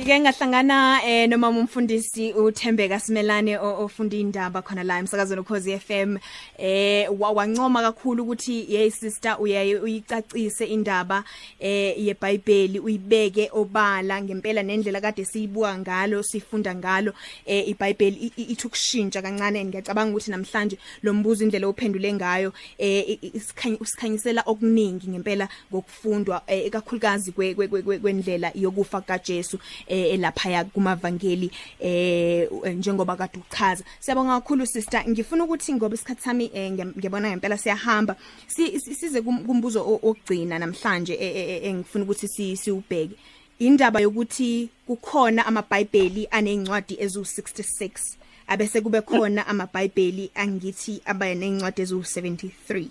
Ngike 0.05 0.21
ngahlangana 0.21 1.01
eh 1.03 1.27
noma 1.27 1.49
umfundisi 1.49 2.33
uThembeka 2.33 3.01
Simelane 3.01 3.57
ofunda 3.57 4.17
indaba 4.17 4.61
khona 4.61 4.85
la 4.85 4.99
emsakazweni 4.99 5.41
ukhozi 5.41 5.79
FM 5.79 6.19
eh 6.59 7.09
wancoma 7.09 7.81
kakhulu 7.81 8.23
ukuthi 8.23 8.67
hey 8.69 8.91
sister 8.91 9.37
uyaye 9.41 9.77
uyicacise 9.81 10.67
indaba 10.67 11.25
eh 11.59 11.95
yeBhayibheli 11.97 12.81
uyibeke 12.81 13.49
obala 13.53 14.23
ngempela 14.23 14.63
nendlela 14.63 15.01
kade 15.01 15.25
siyibuka 15.25 15.79
ngalo 15.79 16.23
sifunda 16.23 16.75
ngalo. 16.75 17.15
Eh 17.47 17.69
iBhayibheli 17.69 18.33
ithi 18.37 18.67
ukushintsha 18.67 19.23
kancane. 19.23 19.65
Ngiyacabanga 19.65 20.11
ukuthi 20.11 20.31
namhlanje 20.31 20.79
lo 21.03 21.15
mbuzo 21.15 21.45
indlela 21.45 21.67
ophendule 21.67 22.13
ngayo 22.13 22.53
eh 22.79 23.19
isikhanyisela 23.33 24.43
okuningi 24.47 25.09
ngempela 25.09 25.49
ngokufundwa 25.73 26.43
ekakhulukazi 26.47 27.33
kwendlela 27.33 28.53
yokufa 28.55 29.01
kaJesu 29.01 29.59
elaphaya 29.95 30.65
kumavangeli 30.65 31.51
eh 31.81 32.49
njengoba 32.75 33.17
kade 33.17 33.39
uchaza. 33.39 33.85
Siyabonga 34.01 34.41
kakhulu 34.41 34.67
sister. 34.67 35.05
Ngifuna 35.09 35.45
ukuthi 35.45 35.75
ngoba 35.75 35.95
isikhathi 35.95 36.23
sami 36.23 36.51
ngiyabona 36.71 37.31
ngempela 37.31 37.59
siyahamba. 37.59 38.17
Size 38.47 39.23
kumbuzo 39.23 40.01
ogcina 40.03 40.59
namhlanje 40.59 41.15
engifuna 41.63 42.05
ukuthi 42.05 42.57
siubheke 42.57 43.17
indaba 43.59 44.01
yokuthi 44.01 44.69
kukhona 44.87 45.47
amabhayibheli 45.47 46.29
anezincwadi 46.31 46.95
ezu66 46.95 48.17
abese 48.47 48.81
kube 48.81 49.01
khona 49.01 49.47
amaBhayibheli 49.47 50.31
angithi 50.35 51.01
abaya 51.07 51.35
nezincwadi 51.35 51.83
ezu73 51.83 52.87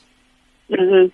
mhm. 0.69 1.09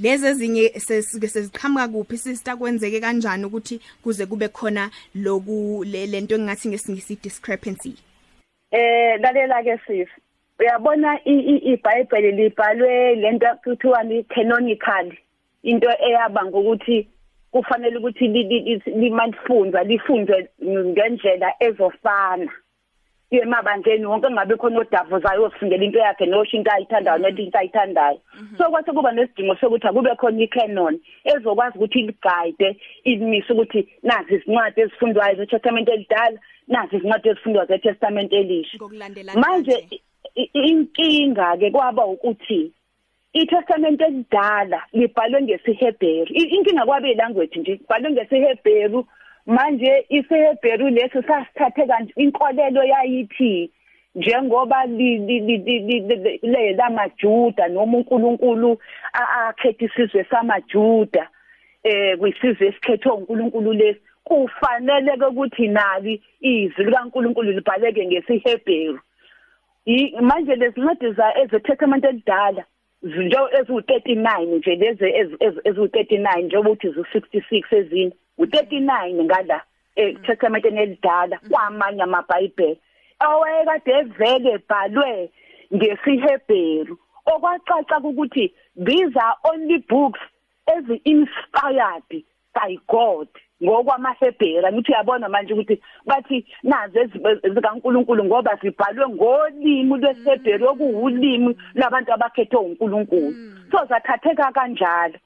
Lezi 0.00 0.26
ezinye 0.26 0.68
sesike 0.68 1.28
seziqhamuka 1.28 1.88
kuphi 1.88 2.16
sister 2.18 2.56
kwenzeke 2.56 3.00
kanjani 3.00 3.44
ukuthi 3.44 3.80
kuze 4.02 4.26
kube 4.26 4.48
khona 4.48 4.90
loku 5.14 5.84
le- 5.84 6.06
lento 6.06 6.34
engathi 6.34 6.68
ngesingisi 6.68 7.18
discrepancy? 7.22 7.94
Eh 8.70 9.20
lalela 9.20 9.62
ke 9.62 9.78
sisi 9.86 10.10
uyabona 10.58 11.18
iBhayibheli 11.24 12.32
libhalwe 12.32 13.14
lento 13.14 13.46
kuthiwa 13.64 14.02
ni 14.02 14.24
canonical 14.24 15.12
into 15.62 15.88
eyaba 15.90 16.44
ngokuthi 16.44 17.08
kufanele 17.50 17.98
ukuthi 17.98 18.28
li- 18.28 18.42
li- 18.44 18.60
li- 18.60 18.92
limanifundwa 19.00 19.82
lifunzwe 19.84 20.48
ngendlela 20.64 21.52
ezofana. 21.60 22.52
Emabandleni 23.40 24.06
wonke 24.06 24.30
ngabe 24.30 24.56
khona 24.56 24.80
odavuzayo 24.80 25.44
osifundela 25.44 25.84
into 25.84 25.98
yakhe 25.98 26.26
nosho 26.26 26.56
into 26.56 26.70
ayithandayo 26.70 27.18
nethi 27.18 27.42
into 27.42 27.58
ayithandayo. 27.58 28.20
So 28.58 28.70
kwase 28.70 28.92
kuba 28.92 29.12
nesidingo 29.12 29.54
sokuthi 29.56 29.86
akube 29.86 30.16
khona 30.16 30.42
icanon 30.42 31.00
ezokwazi 31.24 31.78
ukuthi 31.78 31.98
iliguide 32.00 32.76
imise 33.04 33.52
ukuthi 33.52 33.88
nazi 34.02 34.34
izincwadi 34.34 34.80
ezifundwayo 34.80 35.36
zeTestament 35.36 35.88
elidala 35.88 36.38
nazi 36.68 36.96
izincwadi 36.96 37.28
ezifundwa 37.28 37.66
zeTestament 37.66 38.32
elisha. 38.32 38.76
Ngokulandela 38.76 39.34
manje 39.34 39.86
i- 39.90 40.00
i- 40.34 40.50
inkinga 40.68 41.56
ke 41.56 41.70
kwaba 41.70 42.06
ukuthi 42.06 42.72
iTestament 43.32 44.00
elidala 44.00 44.82
libhalwe 44.92 45.42
ngesiHebheru 45.42 46.30
I- 46.34 46.50
inkinga 46.56 46.84
kwabe 46.84 47.14
language 47.14 47.60
nje 47.60 47.72
ibhalwe 47.72 48.10
ngesiHebheru 48.10 49.06
manje 49.46 50.06
isiHebheru 50.08 50.88
leso 50.88 51.22
sasithathe 51.22 51.86
kanje 51.86 52.12
inkolelo 52.16 52.84
yayithi 52.84 53.70
njengoba 54.14 54.84
le 54.86 56.72
lamajuda 56.72 57.68
noma 57.68 57.98
uNkulunkulu 57.98 58.78
a- 59.12 59.48
akhetha 59.48 59.84
isizwe 59.84 60.24
samajuda 60.30 61.28
eh 61.84 62.18
kwisizwe 62.18 62.66
esikhethwe 62.66 63.12
uNkulunkulu 63.12 63.72
lesi 63.72 64.00
kufanele 64.24 65.12
ukuthi 65.28 65.68
nali 65.68 66.22
izwi 66.40 66.84
likaNkulunkulu 66.84 67.52
libhaleke 67.52 68.06
ngesiHebheru 68.06 69.00
manje 70.20 70.54
lezincwadi 70.56 71.12
za 71.12 71.38
ezeTestament 71.42 72.04
elidala 72.04 72.64
zinto 73.02 73.48
eziwu39 73.58 74.46
nje 74.56 74.74
lezi 74.74 75.04
eziwu39 75.04 76.42
njengoba 76.42 76.70
uthi 76.70 76.88
zu66 76.88 77.76
ezinye 77.76 78.12
u39 78.42 79.24
ngala 79.24 79.58
eTestament 79.96 80.64
elidala 80.64 81.36
kwamanye 81.50 82.02
amaBhayibheli 82.02 82.80
awayekade 83.26 83.90
evele 84.00 84.50
ebhalwe 84.58 85.30
ngesiHebheru 85.74 86.94
okwacaca 87.32 87.96
ukuthi 88.10 88.44
these 88.86 89.14
are 89.26 89.36
only 89.50 89.78
books 89.90 90.20
ezi 90.74 91.00
inspired 91.04 92.10
by 92.54 92.72
God 92.88 93.28
ngokwamaHebheru. 93.62 94.72
Ngithi 94.72 94.92
uyabona 94.92 95.28
manje 95.28 95.52
ukuthi 95.54 95.82
bathi 96.06 96.46
nazi 96.62 96.98
ezikaNkuluNkulu 97.42 98.24
ngoba 98.24 98.58
zibhalwe 98.62 99.08
ngolimi 99.08 99.98
lwesiHebheru 99.98 100.68
okuwulimi 100.68 101.56
labantu 101.74 102.12
abakhethwe 102.12 102.58
uNkulunkulu 102.60 103.34
so 103.70 103.78
zathatheka 103.88 104.52
kanjalo. 104.52 105.18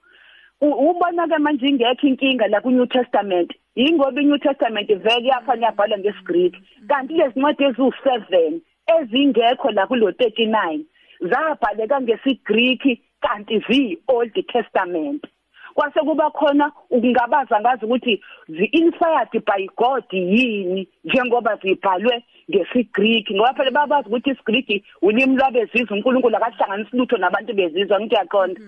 U- 0.60 0.90
ubona 0.90 1.26
ke 1.28 1.38
manje 1.38 1.66
ingekho 1.68 2.06
inkinga 2.06 2.48
la 2.48 2.60
kuNew 2.60 2.86
Testament. 2.86 3.52
Ingoba 3.76 4.20
iNew 4.20 4.38
Testament 4.38 4.88
vele 4.88 5.28
yafanele 5.28 5.66
yabhalwa 5.66 5.98
ngesiGreek 5.98 6.54
kanti 6.88 7.14
lezincwadi 7.14 7.64
eziwu7 7.64 8.60
ezingekho 9.00 9.70
la 9.70 9.86
kulo 9.86 10.10
39 10.10 10.80
zabhaleka 11.20 12.00
ngesiGreek 12.00 12.98
kanti 13.20 13.58
zi 13.68 13.98
Old 14.08 14.32
Testament. 14.52 15.24
Kwase 15.74 16.00
kuba 16.00 16.30
khona 16.30 16.72
ukungabaza 16.90 17.60
ngazi 17.60 17.84
ukuthi 17.84 18.22
zi-inspired 18.48 19.28
by 19.46 19.66
God 19.76 20.04
yini 20.12 20.88
njengoba 21.04 21.56
zibhalwe 21.56 22.24
ngesiGreek 22.50 23.30
ngoba 23.32 23.54
phela 23.54 23.70
babazi 23.70 24.08
ukuthi 24.08 24.30
isiGreek 24.30 24.84
ulimi 25.02 25.36
lwabezizwe 25.36 25.96
uNkulunkulu 25.96 26.36
akahlanganisi 26.36 26.96
lutho 26.96 27.16
nabantu 27.16 27.52
bezizwe 27.54 28.00
ngithi 28.00 28.14
yaqonda. 28.14 28.60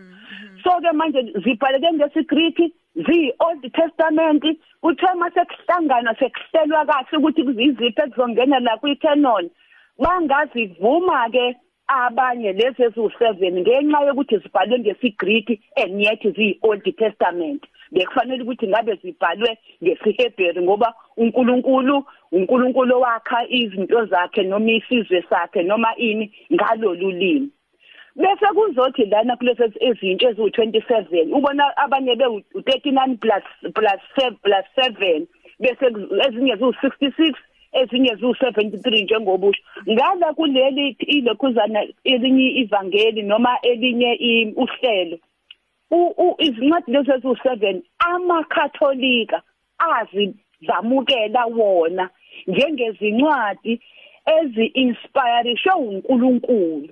So 0.63 0.71
ke 0.81 0.93
manje 0.93 1.23
zibhaleke 1.45 1.93
ngesiGreek 1.93 2.59
zi-Old 3.07 3.63
Testament 3.73 4.45
kuthiwa 4.83 5.15
mase 5.15 5.45
kuhlangana 5.45 6.15
sekuhlelwa 6.19 6.85
kahle 6.87 7.19
ukuthi 7.19 7.45
kuziziphi 7.45 8.03
ezizongena 8.03 8.61
la 8.61 8.77
kwi-canon. 8.77 9.51
Bangazivuma 9.99 11.31
ke 11.31 11.57
abanye 11.89 12.53
lezi 12.53 12.83
eziwu7 12.83 13.61
ngenxa 13.61 14.07
yokuthi 14.07 14.39
zibhalwe 14.39 14.79
ngesiGreek 14.79 15.49
and 15.77 16.01
yet 16.01 16.23
ziyi-Old 16.23 16.85
Testament 16.97 17.63
bekufanele 17.93 18.43
ukuthi 18.43 18.69
ngabe 18.69 18.95
zibhalwe 19.03 19.59
ngesiHebheru 19.83 20.63
ngoba 20.63 20.95
uNkulunkulu 21.17 22.05
uNkulunkulu 22.33 23.01
wakha 23.01 23.49
izinto 23.49 24.05
zakhe 24.07 24.43
noma 24.43 24.71
isizwe 24.71 25.25
sakhe 25.31 25.63
noma 25.63 25.97
ini 25.97 26.33
ngalolu 26.53 27.11
limi. 27.11 27.51
Bese 28.19 28.47
kuzothi 28.55 29.05
lana 29.07 29.37
kulezi 29.37 29.63
ezintsha 29.81 30.31
eziwu27 30.31 31.33
ubona 31.39 31.77
abanye 31.77 32.15
be39 32.15 33.17
plus 33.17 33.45
plus 33.75 34.01
7 34.17 34.33
plus 34.43 34.67
7 34.77 35.27
bese 35.61 35.87
ezinye 36.27 36.55
ziwu66 36.55 37.35
ezinye 37.73 38.11
ziwu73 38.15 39.03
njengobusho 39.05 39.63
ngala 39.91 40.35
kuleli 40.35 40.97
ilokhuzana 40.99 41.87
elinye 42.05 42.49
ivangeli 42.63 43.23
noma 43.23 43.59
elinye 43.63 44.11
uhlelo 44.57 45.19
izincwadi 46.39 46.93
lezi 46.93 47.11
eziwu7 47.11 47.83
amakatholika 47.99 49.43
azi 49.79 50.35
zamukela 50.67 51.47
wona 51.47 52.11
njengezincwadi 52.47 53.81
ezi-inspire 54.37 55.57
show 55.57 55.81
uNkulunkulu. 55.89 56.89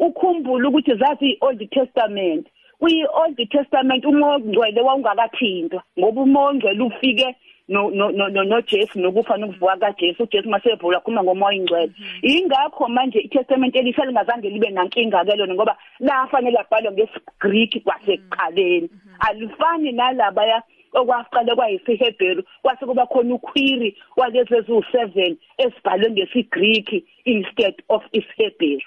Ukhumbule 0.00 0.68
ukuthi 0.68 0.94
zathi 0.94 1.26
i-Old 1.30 1.70
Testament. 1.70 2.46
kwi-Old 2.80 3.38
Testament 3.50 4.04
umongcwele 4.04 4.80
wawungakathintwa 4.80 5.82
ngoba 5.98 6.20
umongcwele 6.22 6.82
ufike 6.82 7.36
no 7.68 7.90
no 7.90 8.10
no 8.10 8.28
no 8.28 8.42
no 8.42 8.60
Jesu 8.62 9.00
nokufa 9.00 9.36
nokuvuka 9.36 9.76
kaJesu. 9.76 10.22
uJesu 10.22 10.48
masevula 10.48 11.00
khuluma 11.00 11.22
ngomoya 11.22 11.56
ingcwele 11.56 11.92
ingakho 12.22 12.88
manje 12.88 13.18
iTestament 13.18 13.76
elisha 13.76 14.04
lingazange 14.04 14.50
libe 14.50 14.70
nankinga 14.70 15.24
ke 15.24 15.36
lona 15.36 15.54
ngoba 15.54 15.76
lafanele 16.00 16.58
abhalwe 16.58 16.92
ngesiGreek 16.92 17.84
kwasekuqaleni. 17.84 18.88
Alifani 19.20 19.92
nalaba 19.92 20.46
ya 20.46 20.62
okwaqale 20.92 21.54
kwayisiHebheru 21.54 22.42
kwase 22.62 22.86
kuba 22.86 23.06
khona 23.06 23.34
uquery 23.34 23.96
walezi 24.16 24.54
eziwu7 24.54 25.36
esibhalwe 25.58 26.10
ngesiGreek 26.10 26.88
instead 27.24 27.74
of 27.88 28.02
isiHebheru. 28.12 28.86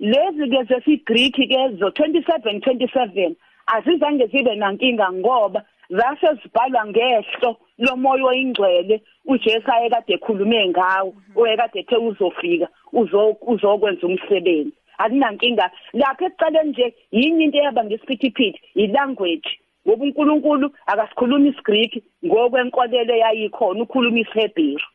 Lezi 0.00 0.50
ke 0.50 0.64
zesiGreek 0.68 1.34
ke 1.34 1.60
zo 1.78 1.88
27 1.88 2.58
27 2.58 3.34
azizange 3.66 4.26
zibe 4.26 4.54
nankinga 4.54 5.12
ngoba 5.12 5.62
zase 5.90 6.26
zibhalwa 6.42 6.86
ngehlo 6.86 7.56
lomoya 7.78 8.24
oyingcwele 8.24 9.02
uJesu 9.26 9.70
ayekade 9.72 10.14
ekhulume 10.14 10.68
ngawo 10.68 11.14
oyekade 11.36 11.78
ethe 11.80 11.96
uzofika 11.96 12.68
uzo 12.92 13.36
uzokwenza 13.46 14.06
umsebenzi. 14.06 14.72
Akunankinga. 14.98 15.70
Lapha 15.92 16.24
ekuqaleni 16.26 16.70
nje 16.70 16.94
yinye 17.12 17.44
into 17.44 17.58
eyaba 17.58 17.84
ngesiphithiphithi 17.84 18.60
ilanguage. 18.74 19.50
Ngoba 19.86 20.04
uNkulunkulu 20.04 20.66
akasikhuluma 20.86 21.48
isiGreek 21.48 22.02
ngokwenkolelo 22.24 23.14
yayikhona 23.16 23.82
ukhuluma 23.82 24.18
isiHebheru. 24.20 24.86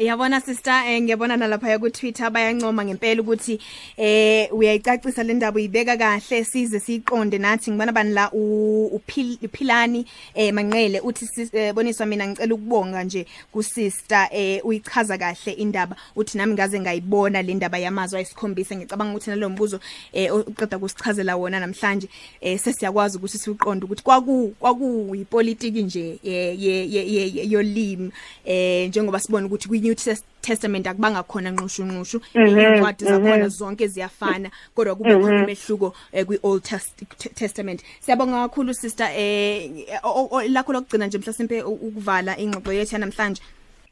Yabona 0.00 0.40
sister 0.40 0.82
eh 0.86 1.00
ngiyabona 1.02 1.36
nalapha 1.36 1.78
ku 1.78 1.90
Twitter 1.90 2.30
bayancoma 2.30 2.84
ngempela 2.84 3.22
ukuthi 3.22 3.58
eh 3.96 4.48
uyayicacisa 4.52 5.22
le 5.24 5.34
ndaba 5.34 5.56
uyibeka 5.56 5.96
kahle 5.96 6.44
size 6.44 6.78
siqonde 6.80 7.38
nathi. 7.38 7.70
Ngibona 7.70 7.92
bani 7.92 8.12
la 8.12 8.30
u- 8.32 8.90
uphil- 8.94 9.38
uphilani 9.42 10.06
eh 10.34 10.52
manqele 10.52 11.00
uthi 11.00 11.24
sis- 11.26 11.54
eh, 11.54 11.72
boniswa 11.74 12.06
mina 12.06 12.26
ngicela 12.28 12.54
ukubonga 12.54 13.04
nje 13.04 13.26
ku 13.52 13.62
sister 13.62 14.28
eh 14.30 14.60
uyichaza 14.64 15.18
kahle 15.18 15.52
indaba. 15.52 15.96
Uthi 16.16 16.38
nami 16.38 16.54
ngaze 16.54 16.80
ngayibona 16.80 17.42
le 17.42 17.54
ndaba 17.54 17.78
yamazwi 17.78 18.16
ayisikhombisa 18.18 18.76
ngicabanga 18.76 19.12
ukuthi 19.12 19.30
nalo 19.30 19.48
mbuzo 19.48 19.80
eh 20.12 20.34
uqeda 20.34 20.78
kusichazela 20.78 21.36
wona 21.36 21.60
namhlanje 21.60 22.08
eh 22.40 22.58
sesiyakwazi 22.58 23.16
ukuthi 23.18 23.38
siqonde 23.38 23.84
ukuthi 23.84 24.02
kwaku 24.02 24.54
kwakuyipolitiki 24.60 25.82
nje 25.82 26.18
ye- 26.22 26.54
ye- 26.58 26.86
ye- 26.90 27.34
ye- 27.34 27.50
yolimi 27.50 28.12
eh 28.44 28.88
njengoba 28.88 29.20
sibona 29.20 29.46
ukuthi 29.46 29.68
kwi 29.68 29.87
New 29.88 29.94
Tes- 29.94 30.22
Testament 30.42 30.86
akubanga 30.86 31.22
khona 31.22 31.50
nqushu 31.50 31.84
nqushu 31.84 32.20
incwadi 32.34 33.04
zakhona 33.04 33.48
zonke 33.48 33.86
ziyafana 33.86 34.50
kodwa 34.76 34.94
kube 34.94 35.14
khona 35.16 35.42
umehluko 35.44 35.94
eh, 36.12 36.26
kwi 36.26 36.38
Old 36.42 36.62
Test- 36.62 37.04
T- 37.18 37.28
Testament. 37.34 37.82
Siyabonga 38.00 38.48
kakhulu 38.48 38.74
sister 38.74 39.08
eh 39.16 39.70
o- 40.04 40.28
o- 40.30 40.42
lakho 40.48 40.72
lokugcina 40.72 41.06
nje 41.06 41.18
mhlasimpe 41.18 41.62
ukuvala 41.62 42.36
ingxoxo 42.38 42.72
yethu 42.72 42.98
namhlanje 42.98 43.42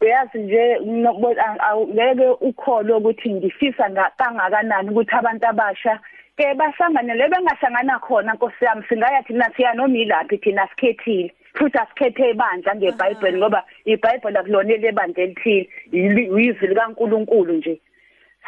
uyazi 0.00 0.38
nje 0.38 0.78
nobo- 0.84 1.40
a- 1.40 1.70
awu- 1.72 1.88
ngeke 1.94 2.28
ukhole 2.40 2.92
ukuthi 2.92 3.28
ngifisa 3.34 3.90
nga- 3.90 4.12
kangakanani 4.18 4.90
ukuthi 4.90 5.14
abantu 5.16 5.46
abasha 5.48 6.00
ke 6.36 6.54
bahlanganele 6.54 7.28
bengahlangana 7.32 7.98
khona 7.98 8.34
nkosi 8.34 8.64
yami 8.64 8.82
singaya 8.88 9.22
thina 9.22 9.48
siya 9.56 9.74
noma 9.74 9.96
ilaphi 9.98 10.36
thina 10.38 10.68
sikhethile. 10.68 11.32
Futhi 11.56 11.78
asikhethe 11.78 12.30
ibandla 12.30 12.74
ngebhayibheli 12.76 13.38
ngoba 13.38 13.64
ibhayibheli 13.84 14.38
akulonele 14.38 14.88
ibandla 14.88 15.22
elithile 15.24 15.68
yili- 15.92 16.30
yizwi 16.36 16.66
likaNkuluNkulu 16.68 17.52
nje. 17.52 17.80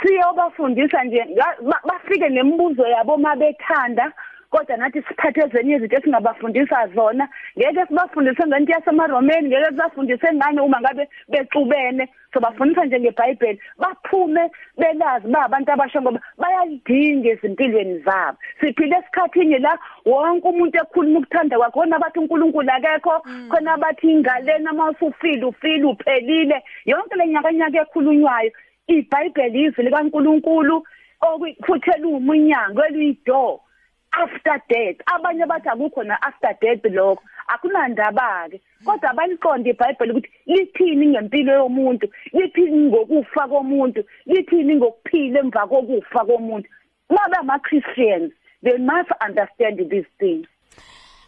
Siyobafundisa 0.03 1.05
nje 1.05 1.25
nga- 1.35 1.57
ba- 1.63 1.83
bafike 1.89 2.29
nemibuzo 2.29 2.87
yabo 2.89 3.17
mabethanda 3.17 4.13
kodwa 4.51 4.77
nathi 4.77 5.03
siphathe 5.03 5.41
ezinye 5.41 5.77
izinto 5.77 5.97
esingabafundisa 5.97 6.89
zona. 6.95 7.29
Ngeke 7.59 7.87
sibafundise 7.87 8.47
ngento 8.47 8.73
yasemaromeni 8.73 9.49
ngeke 9.49 9.67
sibafundise 9.67 10.29
ngane 10.35 10.61
uma 10.61 10.81
ngabe 10.81 11.09
bexubene. 11.29 12.09
Sobafundisa 12.33 12.85
nje 12.85 13.01
ngebhayibheli. 13.01 13.61
Baphume 13.79 14.51
belazi 14.79 15.29
ba 15.29 15.45
abantu 15.45 15.73
abasha 15.73 16.01
ngoba 16.01 16.21
bayalidinga 16.39 17.29
ezimpilweni 17.29 17.99
zabo. 17.99 18.39
Siphile 18.61 18.97
esikhathini 18.97 19.59
la 19.59 19.79
wonke 20.05 20.49
umuntu 20.49 20.79
ekhuluma 20.79 21.19
ukuthanda 21.19 21.59
kwakhe. 21.59 21.73
Khona 21.79 21.97
abathi 21.97 22.19
uNkulunkulu 22.19 22.71
akekho 22.71 23.15
khona 23.51 23.73
abathi 23.73 24.13
ingalena 24.13 24.73
mawusufile 24.73 25.45
ufile 25.45 25.85
uphelile. 25.85 26.63
Yonke 26.85 27.17
lenyaka 27.17 27.53
nyaka 27.53 27.83
ekhulunywayo 27.83 28.51
iBhayibheli 28.89 29.63
izwi 29.65 29.85
likaNkuluNkulu 29.85 30.83
okuphuthela 31.21 32.07
umunyango 32.09 32.85
eliyidoor 32.85 33.61
after 34.13 34.63
death. 34.69 34.97
Abanye 35.07 35.47
bathi 35.47 35.69
akukho 35.69 36.05
na 36.05 36.17
after 36.23 36.55
death 36.61 36.85
lokho. 36.85 37.23
Akunandaba 37.49 38.51
ke 38.51 38.61
kodwa 38.85 39.11
abaliqonda 39.11 39.71
iBhayibheli 39.71 40.13
ukuthi 40.13 40.31
lithini 40.47 41.07
ngempilo 41.07 41.53
yomuntu 41.53 42.07
lithini 42.33 42.91
ngokufa 42.91 43.49
komuntu 43.49 44.05
lithini 44.27 44.77
ngokuphila 44.77 45.41
emva 45.41 45.67
kokufa 45.67 46.25
komuntu. 46.25 46.69
Mabe 47.11 47.37
ama 47.41 47.59
Christians 47.59 48.33
they 48.63 48.77
must 48.79 49.11
understand 49.21 49.79
these 49.91 50.07
things 50.19 50.47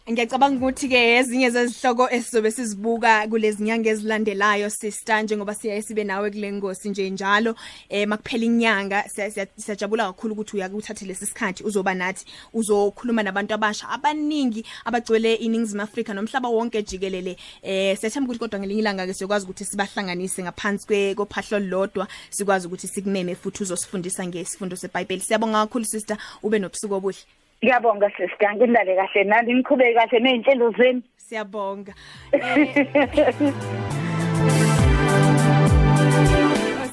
Ngiyacabanga 0.09 0.57
ukuthi 0.57 0.87
ke 0.89 0.97
ezinye 1.17 1.49
zezihloko 1.49 2.09
esizobe 2.09 2.51
sizibuka 2.51 3.27
kulezi 3.29 3.63
nyanga 3.63 3.89
ezilandelayo 3.89 4.69
sister 4.69 5.23
njengoba 5.23 5.53
siya 5.55 5.81
sibe 5.81 6.03
nawe 6.03 6.31
kule 6.31 6.51
ngosi 6.53 6.89
nje 6.89 7.09
njalo 7.09 7.55
eh 7.89 8.07
makuphela 8.07 8.45
inyanga 8.45 9.03
siya- 9.13 9.29
siya- 9.29 9.47
siyajabula 9.57 10.05
kakhulu 10.09 10.33
ukuthi 10.33 10.55
uyakuthathe 10.57 11.05
lesi 11.05 11.25
sikhathi 11.25 11.63
uzoba 11.63 11.93
nathi 11.93 12.25
uzokhuluma 12.53 13.23
nabantu 13.23 13.53
abasha 13.53 13.89
abaningi 13.89 14.65
abagcwele 14.85 15.35
iningizimu 15.35 15.81
Afrika 15.81 16.13
nomhlaba 16.13 16.49
wonke 16.49 16.81
jikelele. 16.83 17.37
Eh 17.61 17.95
siyathemba 17.97 18.25
ukuthi 18.33 18.39
kodwa 18.39 18.59
ngelinye 18.59 18.81
ilanga 18.81 19.05
ke 19.05 19.13
siyokwazi 19.13 19.45
ukuthi 19.45 19.65
sibahlanganise 19.65 20.41
ngaphansi 20.43 20.87
kwe 20.87 21.13
kophahlo 21.15 21.59
lodwa 21.59 22.07
sikwazi 22.29 22.67
ukuthi 22.67 22.87
sikumeme 22.87 23.35
futhi 23.35 23.63
uzosifundisa 23.63 24.25
ngesifundo 24.25 24.75
seBhayibheli. 24.75 25.21
Siyabonga 25.21 25.61
kakhulu 25.67 25.85
sister 25.85 26.17
ube 26.41 26.57
nobusuku 26.59 26.93
obuhle. 26.93 27.21
Ngiyabonga 27.61 28.09
sister 28.09 28.55
ngilale 28.55 28.95
kahle. 28.95 29.23
Nani 29.23 29.53
niqhubeke 29.53 29.93
kahle 29.93 30.19
nezinhlelo 30.19 30.71
zenu. 30.77 31.01
Siyabonga. 31.17 31.93
Eh, 32.33 34.10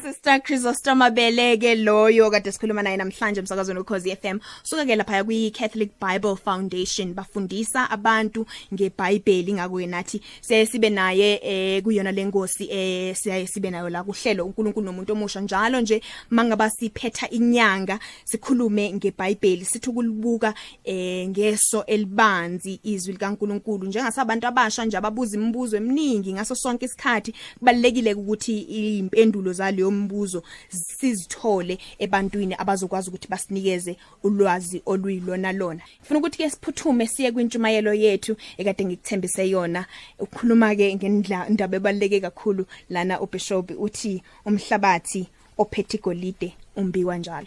Sister 0.08 0.40
Chrysostom 0.40 1.02
Abeleke 1.02 1.74
loyo 1.74 2.30
kade 2.30 2.52
sikhuluma 2.52 2.82
naye 2.82 2.96
namhlanje 2.96 3.40
emsakazweni 3.40 3.80
ukhozi 3.80 4.16
FM 4.16 4.38
suka 4.62 4.86
ke 4.86 4.96
lapha 4.96 5.24
kwi 5.24 5.50
Catholic 5.50 5.90
Bible 6.00 6.36
Foundation 6.36 7.14
bafundisa 7.14 7.90
abantu 7.90 8.46
ngeBhayibheli 8.72 9.52
ngakho 9.52 9.80
nathi 9.86 10.22
siye 10.40 10.66
sibe 10.66 10.90
naye 10.90 11.40
eh 11.42 11.82
kuyona 11.82 12.12
lengosi 12.12 12.68
eh 12.70 13.14
sibe 13.46 13.70
nayo 13.70 13.90
la 13.90 14.02
kuhlelo 14.02 14.46
uNkulunkulu 14.46 14.86
nomuntu 14.86 15.12
omusha. 15.12 15.40
Njalo 15.40 15.80
nje 15.80 16.02
mangaba 16.30 16.70
siphetha 16.70 17.28
inyanga 17.30 17.98
sikhulume 18.24 18.92
ngeBhayibheli 18.92 19.64
sithi 19.64 19.90
ukulibuka 19.90 20.54
eh 20.84 21.28
ngeso 21.28 21.84
elibanzi 21.84 22.80
izwi 22.82 23.12
likaNkulunkulu. 23.12 23.86
Njengasabantu 23.86 24.46
abasha 24.46 24.84
nje 24.84 24.96
ababuza 24.96 25.36
imibuzo 25.36 25.76
eminingi 25.76 26.32
ngaso 26.32 26.54
sonke 26.54 26.86
isikhathi 26.86 27.34
kubalekile 27.58 28.14
ukuthi 28.14 28.60
impendulo 28.98 29.52
zaleyo 29.52 29.97
mbuzo 29.98 30.42
sizithole 30.68 31.78
ebantwini 31.98 32.54
abazokwazi 32.58 33.08
ukuthi 33.08 33.28
basinikeze 33.28 33.96
ulwazi 34.22 34.82
oluyilona 34.86 35.52
lona 35.52 35.82
ngifuna 36.00 36.18
ukuthi 36.18 36.38
ke 36.38 36.50
siphuthume 36.50 37.06
siye 37.06 37.32
kwintshumayelo 37.32 37.94
yethu 37.94 38.36
ekade 38.58 38.84
ngikuthembise 38.84 39.50
yona 39.50 39.86
ukukhuluma 40.18 40.74
ke 40.74 40.94
ngendaba 40.94 41.76
ebaleke 41.76 42.20
kakhulu 42.20 42.66
lana 42.90 43.20
ubishop 43.20 43.70
uthi 43.78 44.22
umhlabathi 44.46 45.28
ophethe 45.58 45.96
igolide 45.96 46.54
umbiwa 46.76 47.16
njalo 47.18 47.46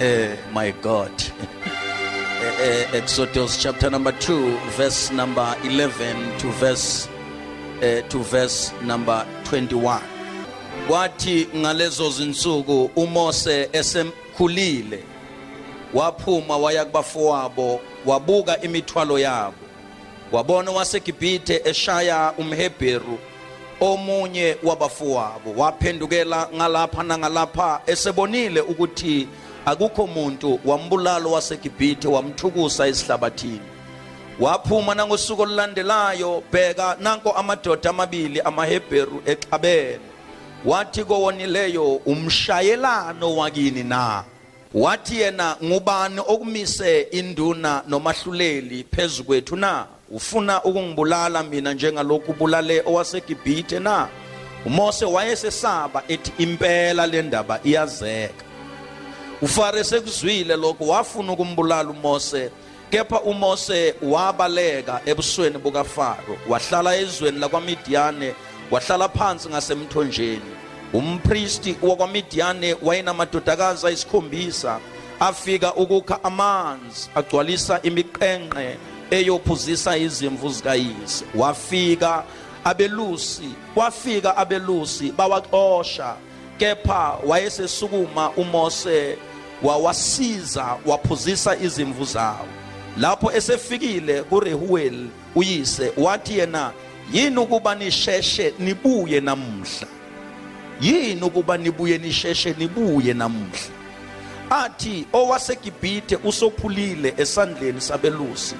Eh, 0.00 0.36
my 0.52 0.72
God. 0.82 1.12
Eh, 2.58 2.88
Exodus 2.92 3.56
chapter 3.62 3.88
number 3.88 4.10
2 4.12 4.56
verse 4.76 5.12
number 5.12 5.54
11 5.62 6.38
to 6.38 6.48
verse 6.50 7.08
eh, 7.80 8.02
to 8.08 8.18
verse 8.18 8.72
number 8.82 9.24
21. 9.44 10.02
Kwathi 10.88 11.48
ngalezo 11.56 12.10
zinsuku 12.10 12.90
uMose 12.96 13.68
esemkhulile 13.72 15.04
waphuma 15.94 16.56
waya 16.56 16.84
kubafowabo 16.84 17.80
wabuka 18.06 18.60
imithwalo 18.60 19.18
yabo. 19.18 19.54
Wabona 20.32 20.70
waseGibhithe 20.70 21.62
eshaya 21.64 22.34
umHebheru 22.38 23.18
omunye 23.80 24.56
wabafowabo. 24.62 25.54
Waphendukela 25.56 26.48
ngalapha 26.54 27.02
nangalapha 27.02 27.80
esebonile 27.86 28.60
ukuthi 28.60 29.28
akukho 29.66 30.06
muntu 30.06 30.60
wambulalo 30.64 31.30
waseGibhithe 31.32 32.08
wamthukusa 32.08 32.86
esihlabathini 32.86 33.60
waphuma 34.40 34.94
nangosuku 34.94 35.42
olulandelayo 35.42 36.42
bheka 36.52 36.96
nanko 37.00 37.30
amadoda 37.32 37.90
amabili 37.90 38.40
amaHebheru 38.40 39.22
exabene 39.26 40.11
wathi 40.64 41.04
kowonileyo 41.04 41.94
umshayelano 41.94 43.36
wakini 43.36 43.82
na? 43.84 44.24
Wathi 44.74 45.20
yena 45.20 45.56
ngubani 45.64 46.20
okumise 46.20 47.00
induna 47.00 47.82
nomahluleli 47.88 48.84
phezukwethu 48.84 49.56
na? 49.56 49.86
Ufuna 50.10 50.62
ukungibulala 50.64 51.42
mina 51.42 51.74
njengalokhu 51.74 52.30
ubulale 52.30 52.82
owaseGibhithe 52.86 53.78
na? 53.78 54.08
uMose 54.66 55.04
wayesesaba 55.04 56.02
ethi 56.08 56.32
impela 56.38 57.06
le 57.06 57.22
ndaba 57.22 57.60
iyazeka. 57.64 58.44
uFaro 59.42 59.84
sekuzwile 59.84 60.56
lokho 60.56 60.86
wafuna 60.86 61.32
ukumbulala 61.32 61.90
uMose 61.90 62.50
kepha 62.90 63.20
uMose 63.20 63.94
wabaleka 64.02 65.00
ebusweni 65.06 65.58
bukaFaro 65.58 66.38
wahlala 66.48 66.96
ezweni 66.96 67.38
lakwaMidiyane 67.38 68.34
wahlala 68.72 69.08
phansi 69.08 69.48
ngasemthonjeni. 69.48 70.52
Umpristi 70.92 71.76
wakwaMidiyane 71.82 72.76
wayenamadodakazi 72.82 73.86
ayisikhombisa 73.86 74.80
afika 75.20 75.74
ukukha 75.74 76.24
amanzi 76.24 77.10
agcwalisa 77.14 77.82
imiqenqe 77.82 78.76
eyophuzisa 79.10 79.96
izimvu 79.96 80.48
zikayise. 80.48 81.24
Wafika 81.34 82.24
abelusi 82.64 83.48
kwafika 83.74 84.36
abelusi 84.36 85.12
bawaxosha 85.12 86.14
kepha 86.58 87.18
wayesesukuma 87.26 88.30
uMose 88.30 89.18
wawasiza 89.62 90.76
waphuzisa 90.86 91.56
izimvu 91.56 92.04
zawo. 92.04 92.46
Lapho 92.98 93.32
esefikile 93.32 94.22
kuRehuel 94.22 95.06
uyise 95.34 95.92
wathi 95.96 96.38
yena 96.38 96.72
yini 97.12 97.36
ukuba 97.36 97.74
nisheshe 97.74 98.54
nibuye 98.58 99.20
namuhla? 99.20 99.88
Yini 100.80 101.22
ukuba 101.22 101.56
nibuye 101.58 101.98
nisheshe 101.98 102.54
nibuye 102.58 103.14
namuhla? 103.14 103.70
Athi 104.50 105.06
owaseGibhithe 105.12 106.16
usophulile 106.24 107.14
esandleni 107.16 107.80
sabelusi 107.80 108.54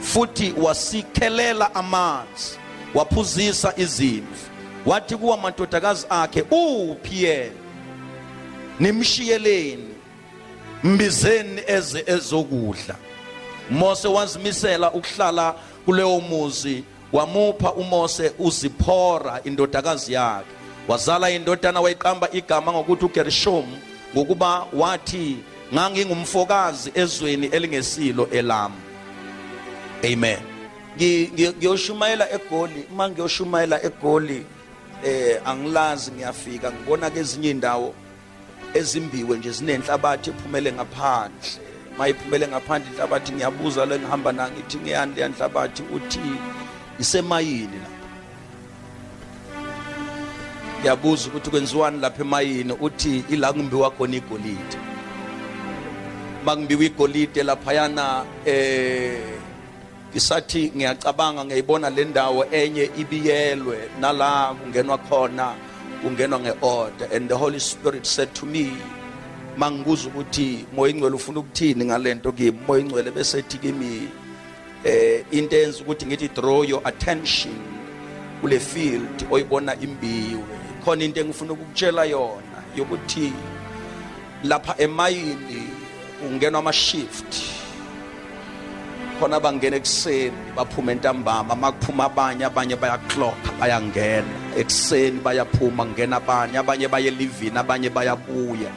futhi 0.00 0.54
wasikhelela 0.62 1.74
amanzi 1.74 2.58
waphuzisa 2.94 3.72
izimvu. 3.76 4.44
Wathi 4.86 5.16
kuwa 5.16 5.36
madodakazi 5.36 6.06
akhe 6.10 6.42
uphi 6.50 7.24
yena? 7.24 7.50
Nimshiyeleni 8.80 9.94
mbizeni 10.84 11.62
eze 11.66 12.04
ezokudla. 12.06 12.96
Mose 13.70 14.08
wazimisela 14.08 14.92
ukuhlala 14.92 15.54
kuleyo 15.84 16.20
muzi 16.20 16.84
wamupha 17.14 17.72
uMose 17.72 18.32
uZiphora 18.38 19.40
indodakazi 19.44 20.12
yakhe. 20.12 20.54
Wazala 20.88 21.30
indodana 21.30 21.80
wayiqamba 21.80 22.28
igama 22.32 22.72
ngokuthi 22.72 23.04
uGershom 23.04 23.64
ngokuba 24.14 24.66
wathi 24.72 25.36
ngangingumfokazi 25.74 26.90
ezweni 26.94 27.46
elingesilo 27.46 28.28
elami 28.30 28.74
amen. 30.12 30.38
Ngiyoshumayela 30.98 32.32
egoli. 32.32 32.86
Uma 32.92 33.08
ngiyoshumayela 33.08 33.84
egoli 33.84 34.46
eh 35.04 35.40
angilazi 35.46 36.10
ngiyafika. 36.12 36.72
Ngibona 36.72 37.10
ke 37.10 37.20
ezinye 37.20 37.50
indawo 37.50 37.94
ezimbiwe 38.74 39.38
nje 39.38 39.50
zinenhlabathi 39.50 40.30
ephumele 40.30 40.72
ngaphandle. 40.72 41.48
Mayiphumele 41.98 42.48
ngaphandle 42.48 42.90
inhlabathi 42.90 43.32
ngiyabuza 43.32 43.86
le 43.86 43.98
ngihamba 43.98 44.32
na 44.32 44.50
ngithi 44.50 44.76
ngiyani 44.78 45.14
le 45.14 45.28
nhlabathi? 45.28 45.82
Uthi 45.94 46.20
isemayini 46.98 47.78
la. 47.82 47.90
Ngiyabuza 50.80 51.28
ukuthi 51.28 51.50
kwenziwani 51.50 52.00
lapha 52.00 52.22
emayini 52.22 52.72
uthi 52.80 53.24
ila 53.30 53.52
kumbiwa 53.52 53.90
khona 53.90 54.16
igolide. 54.16 54.78
Makimbiwa 56.44 56.84
igolide 56.84 57.42
laphayana 57.42 58.24
eh 58.44 59.20
isathi 60.14 60.72
ngiyacabanga 60.76 61.44
ngiyibona 61.44 61.90
le 61.90 62.04
ndawo 62.04 62.46
enye 62.52 62.90
ibiyelwe 62.98 63.78
nala 64.00 64.54
kungenwa 64.54 64.98
khona 64.98 65.54
kungenwa 66.02 66.38
ngeorder. 66.40 67.16
And 67.16 67.28
the 67.28 67.36
holy 67.36 67.58
spirit 67.58 68.06
said 68.06 68.34
to 68.34 68.46
me 68.46 68.72
mangibuza 69.56 70.08
ukuthi 70.08 70.66
moya 70.72 70.92
ingcwele 70.92 71.16
ufuna 71.16 71.40
ukuthini 71.40 71.84
ngalento 71.84 72.32
kimi? 72.32 72.58
Moya 72.68 72.80
ingcwele 72.80 73.10
bese 73.10 73.38
ethi 73.38 73.58
kimi 73.58 74.08
eh 74.84 75.24
into 75.30 75.56
enza 75.56 75.80
ukuthi 75.82 76.06
ngithi 76.06 76.28
draw 76.28 76.64
your 76.64 76.80
attention 76.84 77.54
kule 78.40 78.60
field 78.60 79.26
oyibona 79.30 79.74
imbiwe. 79.80 80.44
Khona 80.84 81.04
into 81.04 81.20
engifuna 81.20 81.52
ukukutshela 81.52 82.04
yona 82.04 82.58
yokuthi 82.76 83.32
lapha 84.44 84.74
emayini 84.78 85.62
ungenwa 86.26 86.58
ama 86.58 86.72
shift 86.72 87.54
khona 89.20 89.40
bangena 89.40 89.76
ekuseni 89.76 90.36
baphuma 90.56 90.92
entambama 90.92 91.54
makuphuma 91.54 92.04
abanye 92.04 92.44
abanye 92.44 92.76
bayaclocka 92.76 93.52
bayangena. 93.60 94.34
Ekuseni 94.56 95.20
bayaphuma 95.20 95.84
kungena 95.84 96.16
abanye 96.16 96.58
abanye 96.58 96.88
baye 96.88 97.10
livini 97.10 97.58
abanye 97.58 97.90
bayabuya. 97.90 98.72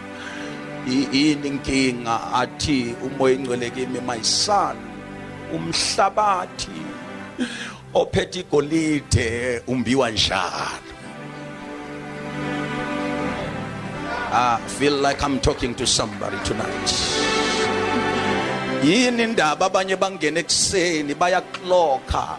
Yini 0.88 1.48
inkinga 1.48 2.34
athi 2.34 2.96
umoya 3.04 3.36
ingcwele 3.36 3.70
kimi 3.70 4.00
my 4.00 4.22
son? 4.24 4.78
Umhlabathi 5.54 6.82
ophethe 7.94 8.40
igolide 8.40 9.62
umbiwa 9.68 10.12
njalo 10.12 10.88
I 14.30 14.60
feel 14.68 14.94
like 14.94 15.24
I'm 15.24 15.40
talking 15.40 15.74
to 15.76 15.88
somebody 15.88 16.38
tonight. 16.44 16.92
yini 18.84 19.24
indaba 19.24 19.66
abanye 19.66 19.96
bangena 19.96 20.40
ekuseni 20.40 21.14
bayaclocka 21.16 22.38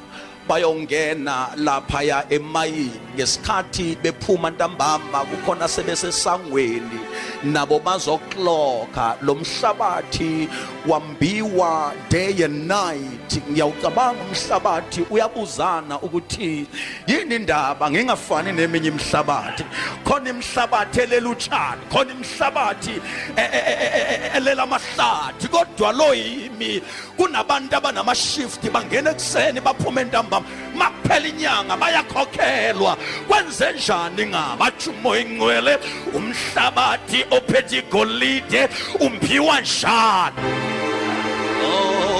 bayongena 0.48 1.48
laphaya 1.56 2.24
emayini 2.30 3.00
ngesikhathi 3.16 3.96
bephuma 4.02 4.50
ntambama 4.50 5.24
kukhona 5.24 5.68
sebesesangweni. 5.68 7.00
Nabo 7.44 7.78
bazoclocka 7.80 9.16
lo 9.22 9.34
mhlabathi 9.34 10.48
wambiwa 10.86 11.92
day 12.08 12.42
and 12.42 12.68
night. 12.68 13.42
Ngiyawucabanga 13.50 14.22
umhlabathi 14.24 15.02
uyabuzana 15.10 16.00
ukuthi 16.00 16.66
yini 17.06 17.34
indaba? 17.36 17.90
Ngingafani 17.90 18.52
neminye 18.52 18.88
imihlabathi. 18.88 19.64
Khona 20.04 20.30
imihlabathi 20.30 21.00
elela 21.00 21.28
utshani 21.30 21.82
khona 21.90 22.12
imihlabathi 22.12 23.00
e- 23.36 23.50
e- 23.58 23.64
e- 23.68 23.90
e- 24.14 24.36
elela 24.36 24.62
amahlathi 24.62 25.48
kodwa 25.48 25.92
lo 25.92 26.14
yimi 26.14 26.82
kunabantu 27.16 27.76
abanama-shift 27.76 28.70
bangena 28.70 29.10
ekuseni 29.10 29.60
baphume 29.60 30.04
entambama 30.38 30.44
makuphela 30.74 31.28
inyanga 31.28 31.76
bayakhokhelwa. 31.76 32.96
Kwenze 33.28 33.72
njani 33.72 34.26
ngabatsho 34.26 34.90
umoya 34.90 35.20
ingcwele 35.22 35.78
umhlabathi 36.14 37.24
ophethe 37.30 37.78
igolide 37.78 38.68
umphiwa 39.00 39.60
njani? 39.60 40.36
Oh, 41.62 41.68
oh, 41.68 42.17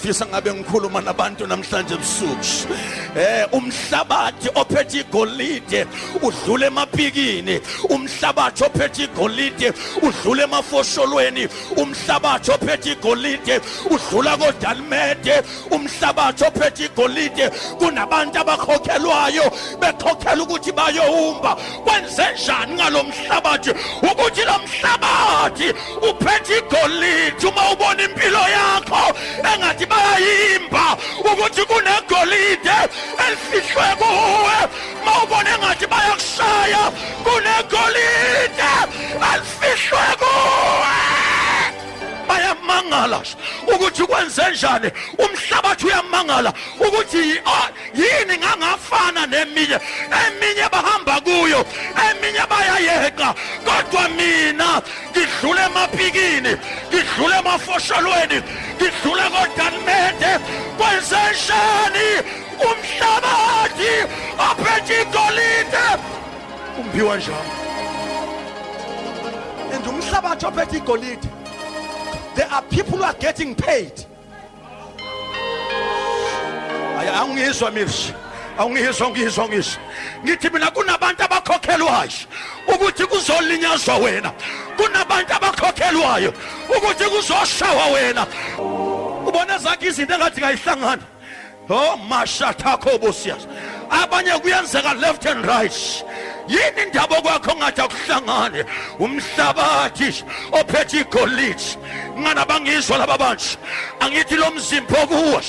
ngifisa 0.00 0.26
ngabe 0.26 0.54
ngikhuluma 0.54 1.00
nabantu 1.00 1.46
namhlanje 1.46 1.94
ebusuku. 1.94 2.72
Eh 3.16 3.44
umhlabathi 3.52 4.48
ophethe 4.54 5.00
igolide 5.00 5.86
udlule 6.22 6.66
emapikini. 6.66 7.60
Umhlabathi 7.90 8.64
ophethe 8.64 9.04
igolide 9.04 9.72
udlule 10.02 10.42
emafosholweni. 10.44 11.48
Umhlabathi 11.76 12.50
ophethe 12.50 12.92
igolide 12.92 13.60
udlula 13.90 14.36
kodalimede 14.36 15.42
umhlabathi 15.70 16.44
ophethe 16.44 16.84
igolide 16.84 17.50
kunabantu 17.78 18.38
abakhokhelwayo 18.40 19.52
bekhokhela 19.80 20.42
ukuthi 20.42 20.72
bayowumba 20.72 21.56
kwenze 21.84 22.24
njani 22.34 22.74
ngalo 22.74 23.04
mhlabathi? 23.04 23.70
Ukuthi 24.02 24.42
lo 24.48 24.56
mhlabathi 24.64 25.68
uphethe 26.08 26.58
igolide 26.58 27.46
uma 27.46 27.72
ubona 27.72 28.02
impilo 28.02 28.44
yakho 28.48 29.02
engathi 29.44 29.89
bayayimba 29.90 30.84
ukuthi 31.30 31.62
kunegolide 31.70 32.76
elifihlwe 33.24 33.88
kuwe. 34.00 34.56
Uma 35.02 35.12
ubona 35.24 35.50
engathi 35.54 35.86
bayakushaya 35.92 36.82
kunegolide 37.24 38.70
elifihlwe 39.30 40.06
kuwe. 40.20 40.99
Bayamangala 42.90 43.22
ukuthi 43.66 44.02
kwenze 44.06 44.42
njani? 44.50 44.90
Umhlabathi 45.18 45.86
uyamangala 45.86 46.52
ukuthi 46.80 47.40
ah, 47.46 47.68
yini 47.94 48.38
ngangafana 48.38 49.26
neminye? 49.26 49.78
Eminye 50.20 50.68
bahamba 50.72 51.20
kuyo 51.20 51.64
eminye 52.10 52.46
bayayeqa. 52.50 53.34
Kodwa 53.64 54.08
mina 54.08 54.82
ngidlule 55.10 55.62
emapikini 55.64 56.56
ngidlule 56.88 57.36
emafosholweni 57.38 58.42
ngidlule 58.76 59.22
kodalimede 59.22 60.32
kwenze 60.78 61.16
njani? 61.30 62.08
Umhlabathi 62.60 63.92
ophethe 64.50 65.02
igolide. 65.02 65.86
Umbiwa 66.78 67.16
njalo. 67.16 67.50
And 69.72 69.86
umhlabathi 69.86 70.46
ophethe 70.46 70.76
igolide. 70.76 71.39
There 72.34 72.50
are 72.50 72.62
people 72.62 72.98
who 72.98 73.04
are 73.04 73.14
getting 73.14 73.54
paid. 73.54 73.92
Aya, 76.98 77.12
angizwa 77.22 77.70
mina 77.70 77.90
awungizwa 78.58 79.10
ngizwa 79.10 79.48
ngizwa 79.48 79.80
ngithi 80.24 80.50
mina 80.50 80.70
kunabantu 80.70 81.22
abakhokhelwayo 81.24 82.10
ukuthi 82.68 83.06
kuzolinyazwa 83.06 83.96
wena. 83.96 84.32
Kunabantu 84.76 85.34
abakhokhelwayo 85.34 86.32
ukuthi 86.76 87.04
kuzoshawa 87.04 87.86
wena. 87.86 88.26
Ubona 89.26 89.58
zakhe 89.58 89.86
izinto 89.86 90.14
engathi 90.14 90.40
kayihlangana. 90.40 91.02
Oh 91.70 91.96
mashathakho 91.96 92.98
bosiyas 92.98 93.46
abanye 93.90 94.32
kuyenzeka 94.40 95.00
left 95.00 95.26
and 95.26 95.46
right. 95.46 96.04
Yini 96.50 96.82
indaba 96.82 97.16
kwakho 97.22 97.54
ngathi 97.56 97.80
akuhlangane 97.80 98.64
umhlabathi 98.98 100.24
ophethe 100.52 101.00
igolide. 101.00 101.76
Ngana 102.18 102.44
bangizwa 102.44 102.98
laba 102.98 103.18
bantu? 103.18 103.56
Angithi 104.00 104.36
lo 104.36 104.50
mzimba 104.50 105.02
okuwo 105.02 105.40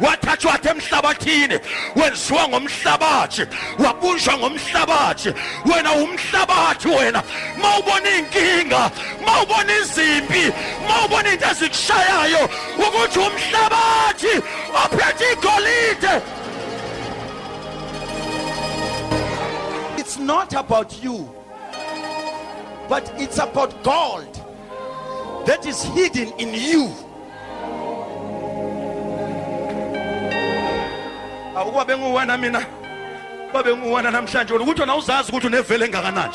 wathathwa 0.00 0.50
wathi 0.52 0.68
emhlabathini 0.68 1.58
wenziwa 1.96 2.48
ngomhlabathi 2.48 3.46
wabunjwa 3.78 4.38
ngomhlabathi. 4.38 5.30
Wena 5.64 5.92
umhlabathi 5.92 6.88
wena 6.88 7.22
mawubona 7.62 8.10
inkinga 8.18 8.90
mawubona 9.26 9.72
izimpi 9.78 10.52
mawubona 10.88 11.32
into 11.32 11.46
ezikushayayo 11.50 12.42
ukuthi 12.78 13.18
umhlabathi 13.18 14.32
ophethe 14.82 15.32
igolide. 15.32 16.37
It's 20.08 20.16
not 20.16 20.54
about 20.54 21.04
you, 21.04 21.28
but 22.88 23.12
it's 23.20 23.36
about 23.36 23.84
gold 23.84 24.34
that 25.44 25.66
is 25.66 25.84
hidden 25.84 26.32
in 26.38 26.54
you. 26.54 26.88
Awukuba 31.54 31.84
benguwena 31.84 32.40
mina. 32.40 32.66
Babe 33.52 33.76
nguwena 33.76 34.10
namhlanje. 34.10 34.54
Ukuthi 34.54 34.80
wena 34.80 34.96
uzazi 34.96 35.30
ukuthi 35.30 35.46
unevele 35.46 35.84
engakanani. 35.84 36.34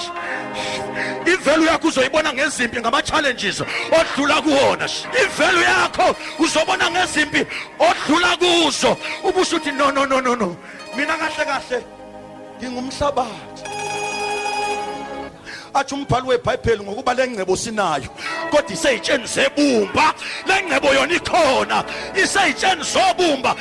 Ivelu 1.26 1.64
yakho 1.66 1.88
uzoyibona 1.88 2.34
ngezimpi 2.34 2.80
ngama-challenges 2.80 3.62
odlula 3.62 4.42
kuwona. 4.42 4.90
Ivelu 5.24 5.62
yakho 5.62 6.16
uzobona 6.40 6.92
ngezimpi 6.92 7.46
odlula 7.80 8.38
kuzo. 8.38 8.98
Ubusho 9.24 9.56
uthi 9.56 9.72
no 9.72 9.92
no 9.92 10.06
no 10.06 10.22
no 10.22 10.36
no. 10.36 10.56
Mina 10.96 11.18
kahle 11.18 11.46
kahle 11.46 11.84
ngingumhlabathi. 12.64 13.64
Athi 15.76 15.96
umbhali 15.96 16.28
webhayibheli 16.28 16.84
ngokuba 16.84 17.14
le 17.14 17.28
ngcebo 17.28 17.56
sinayo 17.58 18.10
kodwa 18.52 18.72
iseyitsheni 18.74 19.26
zebumba. 19.28 20.14
Lengcebo 20.48 20.94
yona 20.94 21.14
ikhona 21.16 21.84
iseyitsheni 22.16 22.84
zobumba. 22.84 23.56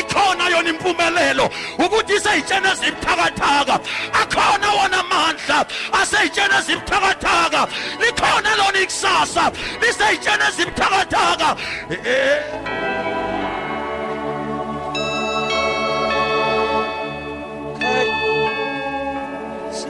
Ikhona 0.00 0.48
yona 0.50 0.70
impumelelo 0.70 1.46
ukuthi 1.78 2.14
iseyitsheni 2.18 2.68
ezibuthakathaka. 2.72 3.80
Akhona 4.12 4.68
wona 4.72 4.98
amandla 4.98 5.66
aseyitsheni 5.92 6.54
ezibuthakathaka. 6.58 7.68
Likhona 8.00 8.50
lona 8.58 8.80
ikusasa 8.80 9.52
liseyitsheni 9.80 10.44
ezibuthakathaka. 10.48 11.48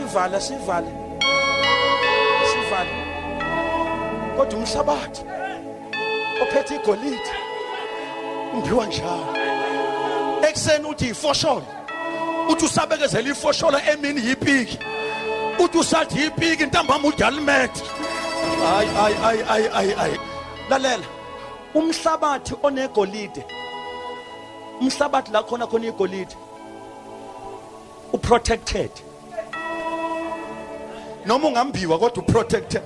Sivale 0.08 0.40
sivale. 0.40 0.86
Sivale. 2.50 2.90
Kodwa 4.36 4.58
umhlabathi 4.58 5.22
ophethe 6.42 6.74
igolide 6.74 7.30
umbiwa 8.54 8.86
njalo. 8.86 9.26
Ekuseni 10.48 10.86
uthi 10.86 11.08
ifosholo 11.08 11.66
uthi 12.48 12.64
usabekezela 12.64 13.30
ifosholo 13.30 13.78
emini 13.92 14.26
yipiki 14.28 14.78
uthi 15.58 15.78
usathi 15.78 16.20
yipiki 16.20 16.66
ntambama 16.66 17.08
udalimet 17.08 17.82
hayi 18.64 18.88
hayi 18.88 19.14
hayi 19.14 19.42
hayi 19.42 19.68
hayi 19.68 19.92
hayi. 19.92 20.18
Lalela 20.70 21.06
umhlabathi 21.74 22.54
onegolide 22.62 23.44
umhlabathi 24.80 25.32
la 25.32 25.42
khona 25.42 25.66
khona 25.66 25.86
igolide 25.86 26.34
uprotected. 28.12 28.90
Noma 31.28 31.48
ungambiwa 31.48 31.98
kodwa 31.98 32.22
uprotected 32.22 32.82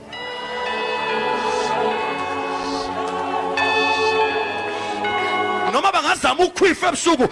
noma 5.72 5.92
bangazama 5.92 6.44
ukukhwifa 6.44 6.88
ebusuku 6.88 7.28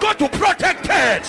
kodwa 0.00 0.26
uprotected 0.26 1.22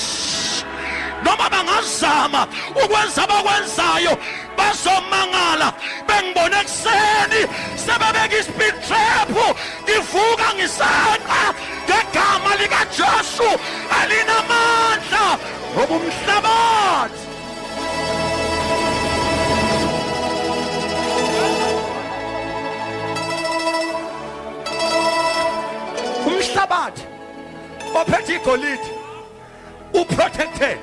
noma 1.24 1.50
bangazama 1.50 2.48
ukwenza 2.84 3.24
abakwenzayo 3.24 4.18
bazomangala 4.58 5.74
bengibone 6.08 6.58
ekuseni 6.62 7.42
sebebeka 7.84 8.38
ispeed 8.40 8.76
trap 8.88 9.30
ngivuka 9.84 10.48
ngisanqa 10.56 11.44
ngegama 11.86 12.52
likaJesu 12.60 13.50
alinamandla 14.00 15.26
ngoba 15.74 15.96
umhlabathi 15.96 17.23
umhlabathi 26.64 27.04
ophethe 27.96 28.36
igolide. 28.36 28.90
Uprotected. 29.94 30.80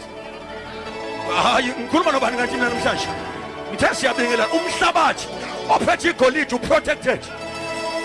Hayi 1.43 1.69
ngikhuluma 1.69 2.13
nobani 2.13 2.37
kanti 2.37 2.55
mina 2.55 2.69
namhlanje? 2.69 3.09
Ngithe 3.73 3.95
siyabingelana 3.95 4.53
umhlabathi. 4.53 5.27
Ophethe 5.69 6.11
igolide 6.11 6.55
uprotected. 6.55 7.21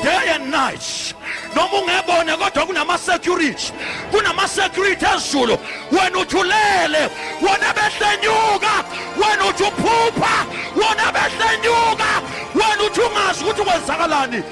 Day 0.04 0.30
and 0.36 0.52
night. 0.52 1.14
Noma 1.56 1.78
ungebone 1.78 2.38
kodwa 2.38 2.66
kunama-security 2.66 3.72
kunama-security 4.12 5.06
ezulu 5.16 5.58
wena 5.92 6.18
uthi 6.20 6.38
ulele 6.38 7.10
wona 7.42 7.74
behlenyuka 7.78 8.74
wena 9.18 9.46
uthi 9.50 9.64
uphupha 9.64 10.46
wona 10.76 11.12
behlenyuka 11.16 12.10
wena 12.56 12.84
uthi 12.88 13.02
ungazi 13.02 13.44
ukuthi 13.44 13.62
kwenzakalani. 13.62 14.44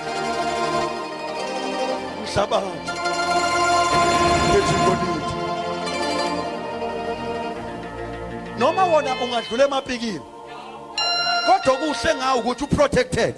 Umhlabathi. 2.20 2.83
Phethe 4.54 4.74
igolide 4.78 5.34
noma 8.60 8.84
wona 8.86 9.12
ungadlula 9.24 9.66
emapikini 9.66 10.22
kodwa 11.46 11.78
kuhle 11.78 12.16
ngawo 12.16 12.40
ukuthi 12.40 12.64
uprotected. 12.64 13.36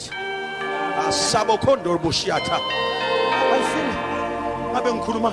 Asabo 1.08 1.58
khondor 1.58 1.98
bushiyatha 2.00 2.60
ayifini 3.54 3.96
ngabe 4.72 4.94
ngikhuluma 4.94 5.32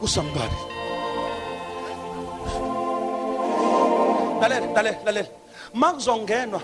kusambali 0.00 0.58
lalela 4.40 4.66
lalela 4.74 4.98
lalela 5.04 5.28
makuzongenwa 5.74 6.60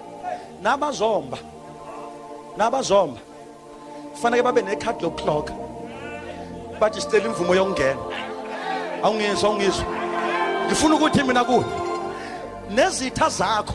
nabazomba 0.62 1.38
nabazomba. 2.56 3.20
Kufanele 4.12 4.42
babe 4.42 4.62
nekhadi 4.62 5.02
lokuclock 5.02 5.50
bathi 6.80 7.00
sicela 7.00 7.26
imvumo 7.26 7.54
yokungena. 7.54 8.33
Awungizwa 9.04 9.48
awungizwa 9.48 9.84
ngifuna 10.66 10.94
ukuthi 10.94 11.22
mina 11.22 11.44
kuwe 11.44 11.64
nezitha 12.70 13.28
zakho 13.28 13.74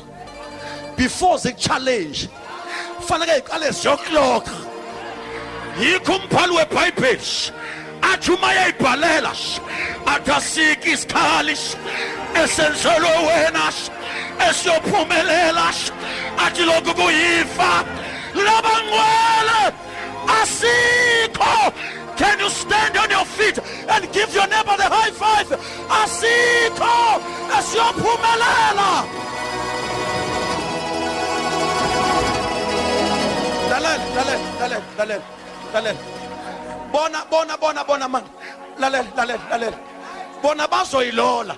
before 0.98 1.38
zikuchallenge 1.38 2.30
kufanele 2.98 3.38
iqale 3.38 3.72
ziyokuloka 3.72 4.52
yikho 5.80 6.16
umbhalo 6.16 6.56
webhayibheli. 6.56 7.54
Athi 8.02 8.32
uma 8.32 8.54
yayibhalela 8.54 9.32
athi 10.06 10.32
asike 10.32 10.92
isikhali 10.92 11.58
esenzelwe 12.44 13.12
wena 13.28 13.72
esiyophumelela 14.50 15.74
athi 16.46 16.64
lokhu 16.64 16.94
kuyifa. 16.96 17.72
Labangcwele 18.36 19.74
asikho. 20.42 21.74
Can 22.20 22.38
you 22.40 22.50
stand 22.50 22.98
on 22.98 23.10
your 23.10 23.24
feet 23.24 23.58
and 23.88 24.04
give 24.12 24.34
your 24.34 24.48
neighbor 24.48 24.76
the 24.76 24.88
high 24.96 25.12
five? 25.12 25.48
Asikho 26.00 26.98
esiyophumelela. 27.58 28.90
lalela 33.72 34.06
lalela 34.16 34.46
lalela 34.60 34.84
lalela 34.98 35.24
lalela 35.74 36.02
bona 36.92 37.20
bona 37.32 37.58
bona 37.58 37.84
bona 37.88 38.08
man 38.10 38.24
lalela 38.82 39.10
lalela 39.18 39.46
lalela 39.52 39.78
bona 40.42 40.68
bazoyilola 40.68 41.56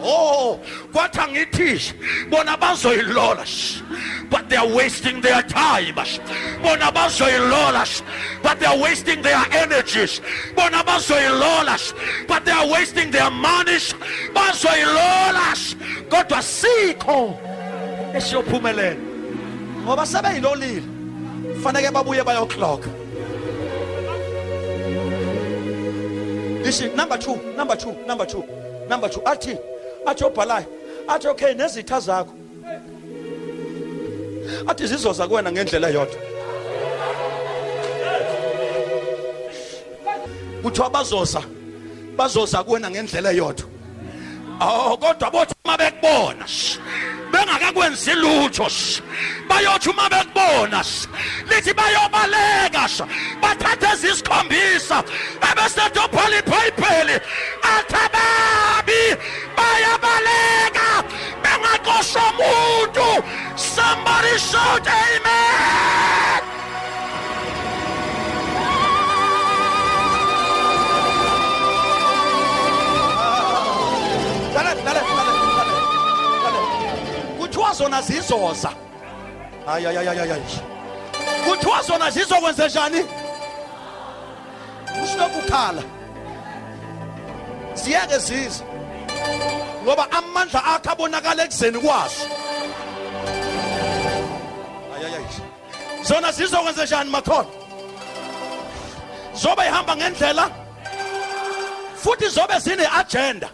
Oh, 0.00 0.60
kwathi 0.92 1.18
angithi 1.18 2.30
bona 2.30 2.56
bazoyilola 2.56 3.44
but 4.30 4.48
they 4.48 4.56
are 4.56 4.68
wasting 4.68 5.20
their 5.20 5.42
time. 5.42 5.94
Bona 5.94 6.92
bazoyilola 6.92 8.02
but 8.42 8.60
they 8.60 8.66
are 8.66 8.78
wasting 8.78 9.22
their 9.22 9.44
energies. 9.52 10.20
Bona 10.54 10.84
bazoyilola 10.84 12.26
but 12.28 12.44
they 12.44 12.52
are 12.52 12.68
wasting 12.68 13.10
their 13.10 13.30
money. 13.30 13.78
Bazoyilola 14.34 15.54
kodwa 16.08 16.42
sikho 16.42 17.38
esiyophumelela 18.14 18.96
ngoba 19.84 20.06
sebeyilolile 20.06 20.82
faneke 21.62 21.90
babuye 21.90 22.22
bayoclock 22.24 22.84
listen 26.64 26.96
number 26.96 27.16
2 27.16 27.56
number 27.56 27.76
2 27.76 28.06
number 28.06 28.26
2 28.26 28.88
number 28.88 29.08
2 29.08 29.22
athi 29.24 29.56
athi 30.06 30.24
obhalayo 30.24 30.66
athi 31.08 31.28
okay 31.28 31.54
nezitha 31.54 32.00
zakho. 32.00 32.34
Athi 34.66 34.86
zizoza 34.86 35.28
kuwena 35.28 35.52
ngendlela 35.52 35.88
yodwa 35.88 36.28
kuthiwa 40.62 40.90
bazoza 40.90 41.42
bazoza 42.16 42.62
kuwena 42.62 42.90
ngendlela 42.90 43.32
eyodwa. 43.32 43.66
Awu 44.60 44.98
kodwa 44.98 45.30
bothi 45.30 45.54
uma 45.64 45.76
bekubona 45.76 46.46
bengakakwenzi 47.32 48.14
lutho 48.14 48.66
bayothi 49.48 49.88
uma 49.90 50.08
bekubona 50.08 50.82
lithi 51.48 51.72
bayobaleka 51.74 52.88
bathathe 53.42 53.86
ezisikhombisa 53.92 55.04
ebesethi 55.48 55.98
obhala 56.04 56.38
ibhayibheli 56.38 57.16
athi 57.62 57.96
ababi 58.04 59.02
bayabaleka 59.58 60.88
bengaqosha 61.42 62.22
umuntu 62.30 63.08
somebody 63.56 64.34
shout 64.48 64.86
amen! 64.86 66.42
Lalela 74.54 74.82
lalela 74.86 75.12
lalela 75.18 75.80
lalela 76.44 76.60
kuthiwa 77.38 77.72
zona 77.74 78.02
zizoza 78.02 78.70
hayi 79.66 79.84
hayi 79.84 80.06
hayi 80.06 80.18
hayi 80.18 80.42
kuthiwa 81.44 81.82
zona 81.82 82.10
zizokwenza 82.10 82.66
njani? 82.68 83.04
Usilokhu 85.04 85.38
ukhala 85.38 85.82
ziyeke 87.74 88.18
zize. 88.18 88.64
Ngoba 89.84 90.04
amandla 90.18 90.64
akhe 90.64 90.90
abonakala 90.90 91.44
ekuzeni 91.44 91.78
kwazo 91.78 92.24
hayi 94.90 95.02
hayi 95.02 95.14
hayi 95.14 95.26
zona 96.08 96.32
zizokwenza 96.32 96.84
njani 96.84 97.10
makhona 97.10 97.48
zobe 99.34 99.62
ihamba 99.66 99.96
ngendlela 99.96 100.50
futhi 102.02 102.28
zobe 102.28 102.58
zine 102.58 102.86
agenda. 103.00 103.48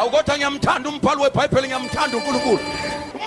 Awukodwa 0.00 0.36
ngiyamthanda 0.36 0.88
umbhalo 0.88 1.22
weBhayibheli 1.22 1.66
ngiyamthanda 1.68 2.16
uNkulunkulu. 2.16 2.58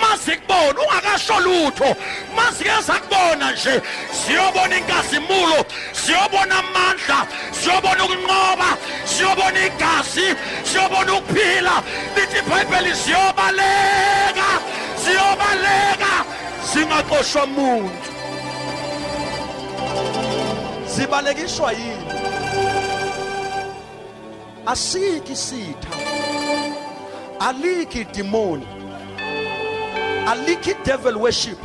Masikubona 0.10 0.80
ungakasho 0.82 1.40
lutho 1.40 1.96
masikeza 2.36 2.94
kubona 2.94 3.52
nje. 3.52 3.82
Siyobona 4.26 4.78
inkazimulo 4.78 5.66
siyobona 5.92 6.56
amandla 6.60 7.28
siyobona 7.52 8.04
ukunqoba 8.06 8.70
siyobona 9.06 9.60
igazi 9.66 10.28
siyobona 10.64 11.14
ukuphila. 11.14 11.84
Lithi 12.16 12.38
iBhayibheli 12.40 12.96
siyobaleka 12.96 14.50
siyobaleka. 15.04 16.14
Singaxoshwa 16.74 17.44
umuntu 17.44 18.10
sibalekiswa 20.96 21.72
yini? 21.72 22.06
Asiki 24.66 25.36
sitha. 25.36 25.90
Aliki 27.40 28.04
demoni 28.06 28.68
aliki 30.26 30.74
devil 30.84 31.18
worship. 31.18 31.60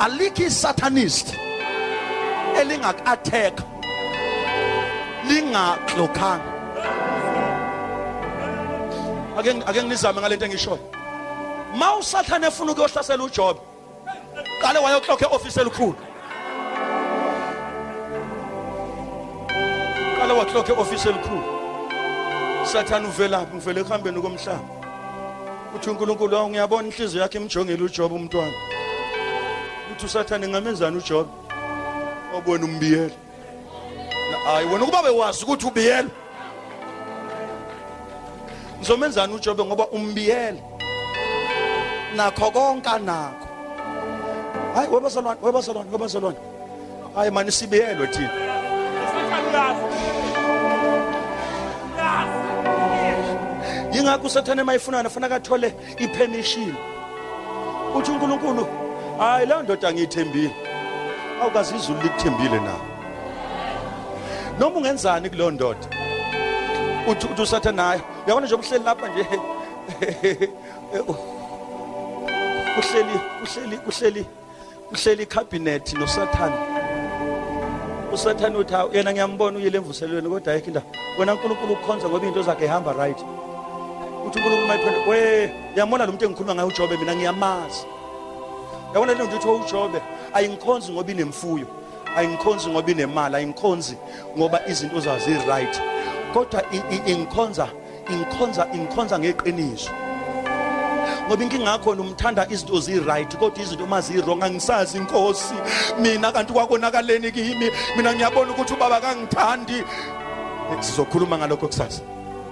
Aliki 0.00 0.50
satanist. 0.50 1.34
Elingaku-attack 2.56 3.54
lingaxokhanga 5.28 6.52
ake 9.38 9.50
ake 9.66 9.82
ngizame 9.82 10.20
ngalento 10.20 10.44
engishoyo. 10.46 10.78
Ma 11.78 11.96
usathane 11.96 12.46
efuna 12.46 12.72
ukuyohlasela 12.72 13.24
ujobe 13.24 13.60
qale 14.62 14.78
wayoklokha 14.78 15.26
e-ofisi 15.26 15.60
elikhulu. 15.60 15.96
Qale 20.18 20.32
waklokha 20.32 20.72
e-ofisi 20.72 21.08
elikhulu. 21.08 21.44
Sathane 22.64 23.06
uvelaphi 23.08 23.54
ngivele 23.56 23.80
ekuhambeni 23.80 24.20
komhlaba. 24.22 24.75
Uthi 25.76 25.90
unkulunkulu 25.90 26.36
awu 26.36 26.50
ngiyabona 26.50 26.88
inhliziyo 26.88 27.22
yakhe 27.22 27.38
imjongele 27.38 27.82
ujobe 27.84 28.14
umntwana. 28.14 28.56
Uthi 29.92 30.06
usathane 30.06 30.48
ngamenzani 30.48 30.96
ujobe 30.96 31.30
wabona 32.34 32.64
umbiyela 32.64 33.14
hayi 34.44 34.66
wena 34.66 34.84
ukuba 34.84 35.02
bewazi 35.02 35.44
ukuthi 35.44 35.66
ubiyela 35.66 36.08
ngizomenzani 38.78 39.34
ujobe 39.34 39.64
ngoba 39.64 39.86
umbiyela 39.88 40.60
nakho 42.16 42.50
konke 42.50 42.88
anakho. 42.88 43.46
Hayi 44.74 44.88
webazalwane 44.88 45.40
webazalwane 45.42 45.90
webazalwane 45.92 46.38
hayi 47.14 47.30
mani 47.30 47.52
sibiyelwe 47.52 48.06
thina. 48.06 48.32
Yingakho 54.06 54.26
usathane 54.26 54.62
mayifunana 54.62 55.10
fanele 55.10 55.34
athole 55.34 55.74
ipermission. 55.98 56.74
Uthi 57.96 58.10
uNkulunkulu 58.10 58.66
hayi 59.18 59.46
leyo 59.46 59.62
ndoda 59.62 59.92
ngiyithembile. 59.92 60.50
Awukazi 61.42 61.76
izulu 61.76 62.02
likuthembile 62.02 62.60
na? 62.60 62.74
Noma 64.58 64.76
ungenzani 64.76 65.30
kuleyo 65.30 65.50
ndoda? 65.50 65.86
Uthi 67.08 67.26
uthi 67.26 67.42
usathane 67.42 67.82
hayi 67.82 68.00
uyabona 68.26 68.46
nje 68.46 68.54
uhleli 68.54 68.84
lapha 68.84 69.08
nje? 69.08 69.26
Uhleli 72.78 73.20
uhleli 73.42 73.78
uhleli 73.88 74.26
uhleli 74.92 75.22
icabinet 75.22 75.94
nosathane. 75.94 76.56
Usathane 78.12 78.56
uthi 78.56 78.74
"Hawu, 78.74 78.94
yena 78.94 79.12
ngiyambona 79.12 79.58
uyile 79.58 79.78
emvuselweni 79.78 80.28
kodwa 80.28 80.52
ayikho 80.52 80.66
indawo 80.68 80.86
wena 81.18 81.32
uNkulunkulu 81.34 81.72
ukukhonza 81.72 82.08
ngoba 82.08 82.26
into 82.26 82.42
zakhe 82.42 82.64
ihamba 82.64 82.92
right. 82.92 83.24
Uthi 84.26 84.38
uNkulunkulu 84.38 84.66
mayiphendula 84.66 85.06
we 85.06 85.50
uyambona 85.74 86.06
lo 86.06 86.12
muntu 86.12 86.24
engikhuluma 86.24 86.54
ngaye 86.54 86.68
uJobe 86.68 86.96
mina 86.96 87.14
ngiyamazi. 87.16 87.86
Yabona 88.94 89.14
le 89.14 89.24
nto 89.24 89.36
uthi 89.36 89.48
uJobe 89.48 90.02
ayingikhonzi 90.34 90.92
ngoba 90.92 91.12
inemfuyo 91.12 91.66
ayingikhonzi 92.16 92.68
ngoba 92.68 92.90
inemali 92.90 93.36
ayingikhonzi 93.36 93.96
ngoba 94.38 94.60
izinto 94.68 95.00
zazo 95.00 95.24
zi-right. 95.24 95.80
Kodwa 96.32 96.62
ingikhonza 97.06 97.68
ingikhonza 98.10 98.66
ingikhonza 98.74 99.18
ngeqiniso. 99.18 99.90
Ngoba 101.28 101.42
inkinga 101.42 101.70
yakho 101.70 101.90
umthanda 101.90 102.46
izinto 102.50 102.80
zi-right 102.80 103.36
kodwa 103.36 103.62
izinto 103.62 103.84
uma 103.84 104.00
zi-wrong 104.00 104.42
angisazi 104.42 104.98
inkosi 104.98 105.54
mina 105.98 106.32
kanti 106.32 106.52
kwakonakaleni 106.52 107.32
kimi 107.32 107.70
mina 107.96 108.14
ngiyabona 108.14 108.50
ukuthi 108.50 108.74
ubaba 108.74 109.00
kangithandi. 109.00 109.84
Sizokhuluma 110.80 111.38
ngalokho 111.38 111.68
kusasa. 111.68 112.02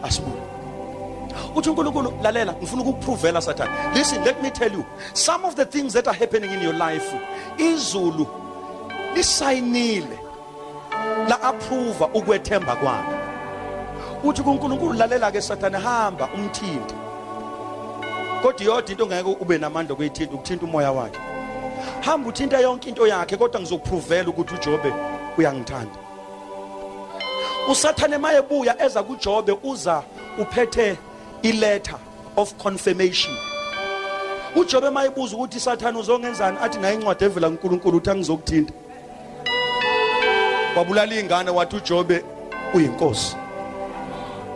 Asibuye 0.03 0.54
uthi 1.55 1.71
unkulunkulu 1.71 2.13
lalela 2.23 2.53
ngifuna 2.53 2.83
ukukuprovela 2.83 3.41
sathane. 3.41 3.71
Listen 3.95 4.25
let 4.25 4.43
me 4.43 4.51
tell 4.51 4.73
you 4.73 4.85
some 5.13 5.45
of 5.45 5.55
the 5.55 5.65
things 5.65 5.93
that 5.93 6.09
are 6.09 6.17
happening 6.17 6.51
in 6.51 6.63
your 6.63 6.75
life 6.75 7.15
izulu 7.59 8.27
lisayinile. 9.15 10.19
La 11.29 11.43
approve 11.43 12.05
ukwethemba 12.15 12.77
kwakhe 12.77 13.25
uthi 14.25 14.43
kuNkulunkulu 14.43 14.93
lalela 14.93 15.31
ke 15.33 15.41
sathane 15.41 15.79
hamba 15.79 16.29
umthinte. 16.35 16.95
Kodwa 18.43 18.65
yodwa 18.65 18.91
into 18.91 19.07
ngeke 19.07 19.37
ube 19.41 19.59
namandla 19.59 19.93
okuyithinta 19.95 20.35
ukuthinta 20.35 20.67
umoya 20.67 20.93
wakhe. 20.93 21.19
Hamba 22.01 22.29
uthinta 22.29 22.61
yonke 22.61 22.89
into 22.89 23.07
yakhe 23.07 23.37
kodwa 23.37 23.61
ngizokuprovela 23.61 24.29
ukuthi 24.29 24.55
uJobe 24.55 24.93
uyangithanda. 25.39 25.99
Usathane 27.71 28.19
mayebuya 28.19 28.83
eza 28.83 29.03
kuJobe 29.03 29.57
uza 29.63 30.03
uphethe 30.39 30.97
iletter 31.45 31.99
of 32.37 32.55
confirmation. 32.59 33.35
uJobe 34.57 34.91
mayebuza 34.91 35.37
ukuthi 35.37 35.61
sathane 35.61 35.99
uzongenzani? 35.99 36.59
Athi 36.63 36.79
nayi 36.79 36.95
incwadi 36.97 37.25
evela 37.25 37.49
kuNkulunkulu 37.51 37.97
uthi 37.99 38.11
angizokuthinta. 38.11 38.73
Wabulala 40.77 41.15
ingane 41.21 41.51
wathi 41.51 41.77
uJobe 41.77 42.25
uyinkosi. 42.75 43.37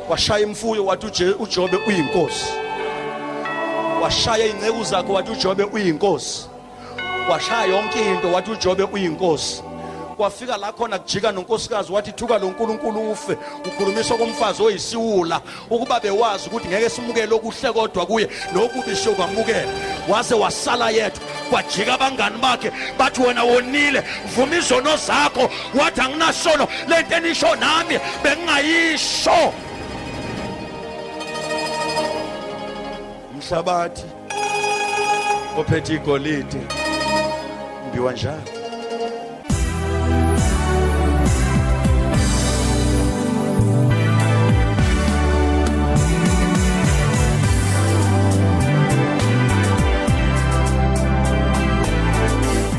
Washaya 0.09 0.47
imfuyo 0.47 0.85
wathi 0.87 1.07
uje- 1.07 1.35
uJobe 1.39 1.77
uyinkosi. 1.87 2.47
Washaya 4.03 4.47
ingceku 4.47 4.85
zakhe 4.85 5.13
wathi 5.13 5.31
uJobe 5.33 5.65
uyinkosi. 5.65 6.49
Washaya 7.31 7.65
yonke 7.67 8.01
into 8.01 8.33
wathi 8.33 8.51
uJobe 8.51 8.83
uyinkosi. 8.83 9.63
Kwafika 10.19 10.57
la 10.57 10.73
khona 10.73 10.99
kujika 10.99 11.33
nonkosikazi 11.33 11.93
wathi 11.93 12.13
thuka 12.13 12.39
lo 12.39 12.49
nkulunkulu 12.49 13.11
ufe. 13.11 13.39
Ukhulumisa 13.65 14.15
komfazi 14.15 14.63
oyisiwula 14.63 15.41
ukuba 15.71 16.01
bewazi 16.01 16.49
ukuthi 16.49 16.69
ngeke 16.69 16.91
simukele 16.91 17.35
okuhle 17.35 17.73
kodwa 17.73 18.07
kuye. 18.07 18.29
Nokubi 18.53 18.97
siyokwamukela 18.97 19.73
waze 20.09 20.35
wasala 20.35 20.91
yedwa. 20.91 21.21
Kwajika 21.51 21.95
abangani 21.95 22.39
bakhe. 22.39 22.73
Bathi 22.99 23.23
wena 23.23 23.45
wonile. 23.45 24.03
Vuma 24.35 24.57
izono 24.57 24.97
zakho. 24.97 25.51
Wathi 25.75 26.01
anginasono. 26.01 26.69
Le 26.89 27.03
nto 27.03 27.17
enisho 27.17 27.57
nami 27.57 27.99
bengingayisho. 28.23 29.53
Umhlabathi 33.35 34.05
ophethe 35.59 35.95
igolide. 35.95 36.61
Mbiwa 37.89 38.13
njalo 38.13 38.58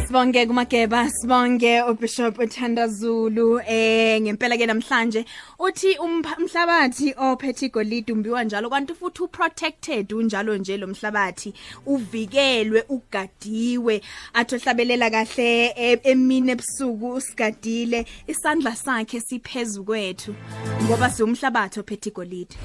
Sibonge 0.10 0.46
kumageba 0.48 1.10
sibonge 1.10 1.82
uBishop 1.84 2.40
Uthanda 2.40 2.88
Zulu 2.88 3.62
eh 3.68 4.20
ngempela 4.20 4.58
ke 4.58 4.66
namhlanje. 4.66 5.24
Uthi 5.60 5.98
umhlabathi 6.02 7.14
ophethe 7.16 7.66
igolide 7.68 8.14
umbiwa 8.14 8.44
njalo 8.44 8.70
kanti 8.72 8.94
futhi 8.96 9.22
uprotected 9.22 10.12
unjalo 10.14 10.58
nje 10.58 10.78
lo 10.78 10.88
mhlabathi. 10.88 11.54
Uvikelwe 11.86 12.84
ugadiwe 12.90 14.02
athi 14.34 14.56
ohlabelela 14.56 15.12
kahle 15.12 15.74
e- 15.78 16.00
emini 16.04 16.52
ebusuku 16.52 17.14
usigadile 17.14 18.06
isandla 18.28 18.76
sakhe 18.76 19.20
siphezulu 19.20 19.86
kwethu 19.86 20.36
ngoba 20.86 21.10
siumhlabathi 21.12 21.80
ophethe 21.80 22.10
igolide. 22.10 22.56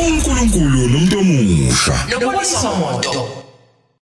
uNkulunkulu 0.00 0.88
nomuntu 0.88 1.18
omusha. 1.18 2.06
Noboniso 2.08 2.74
Moto. 2.76 3.45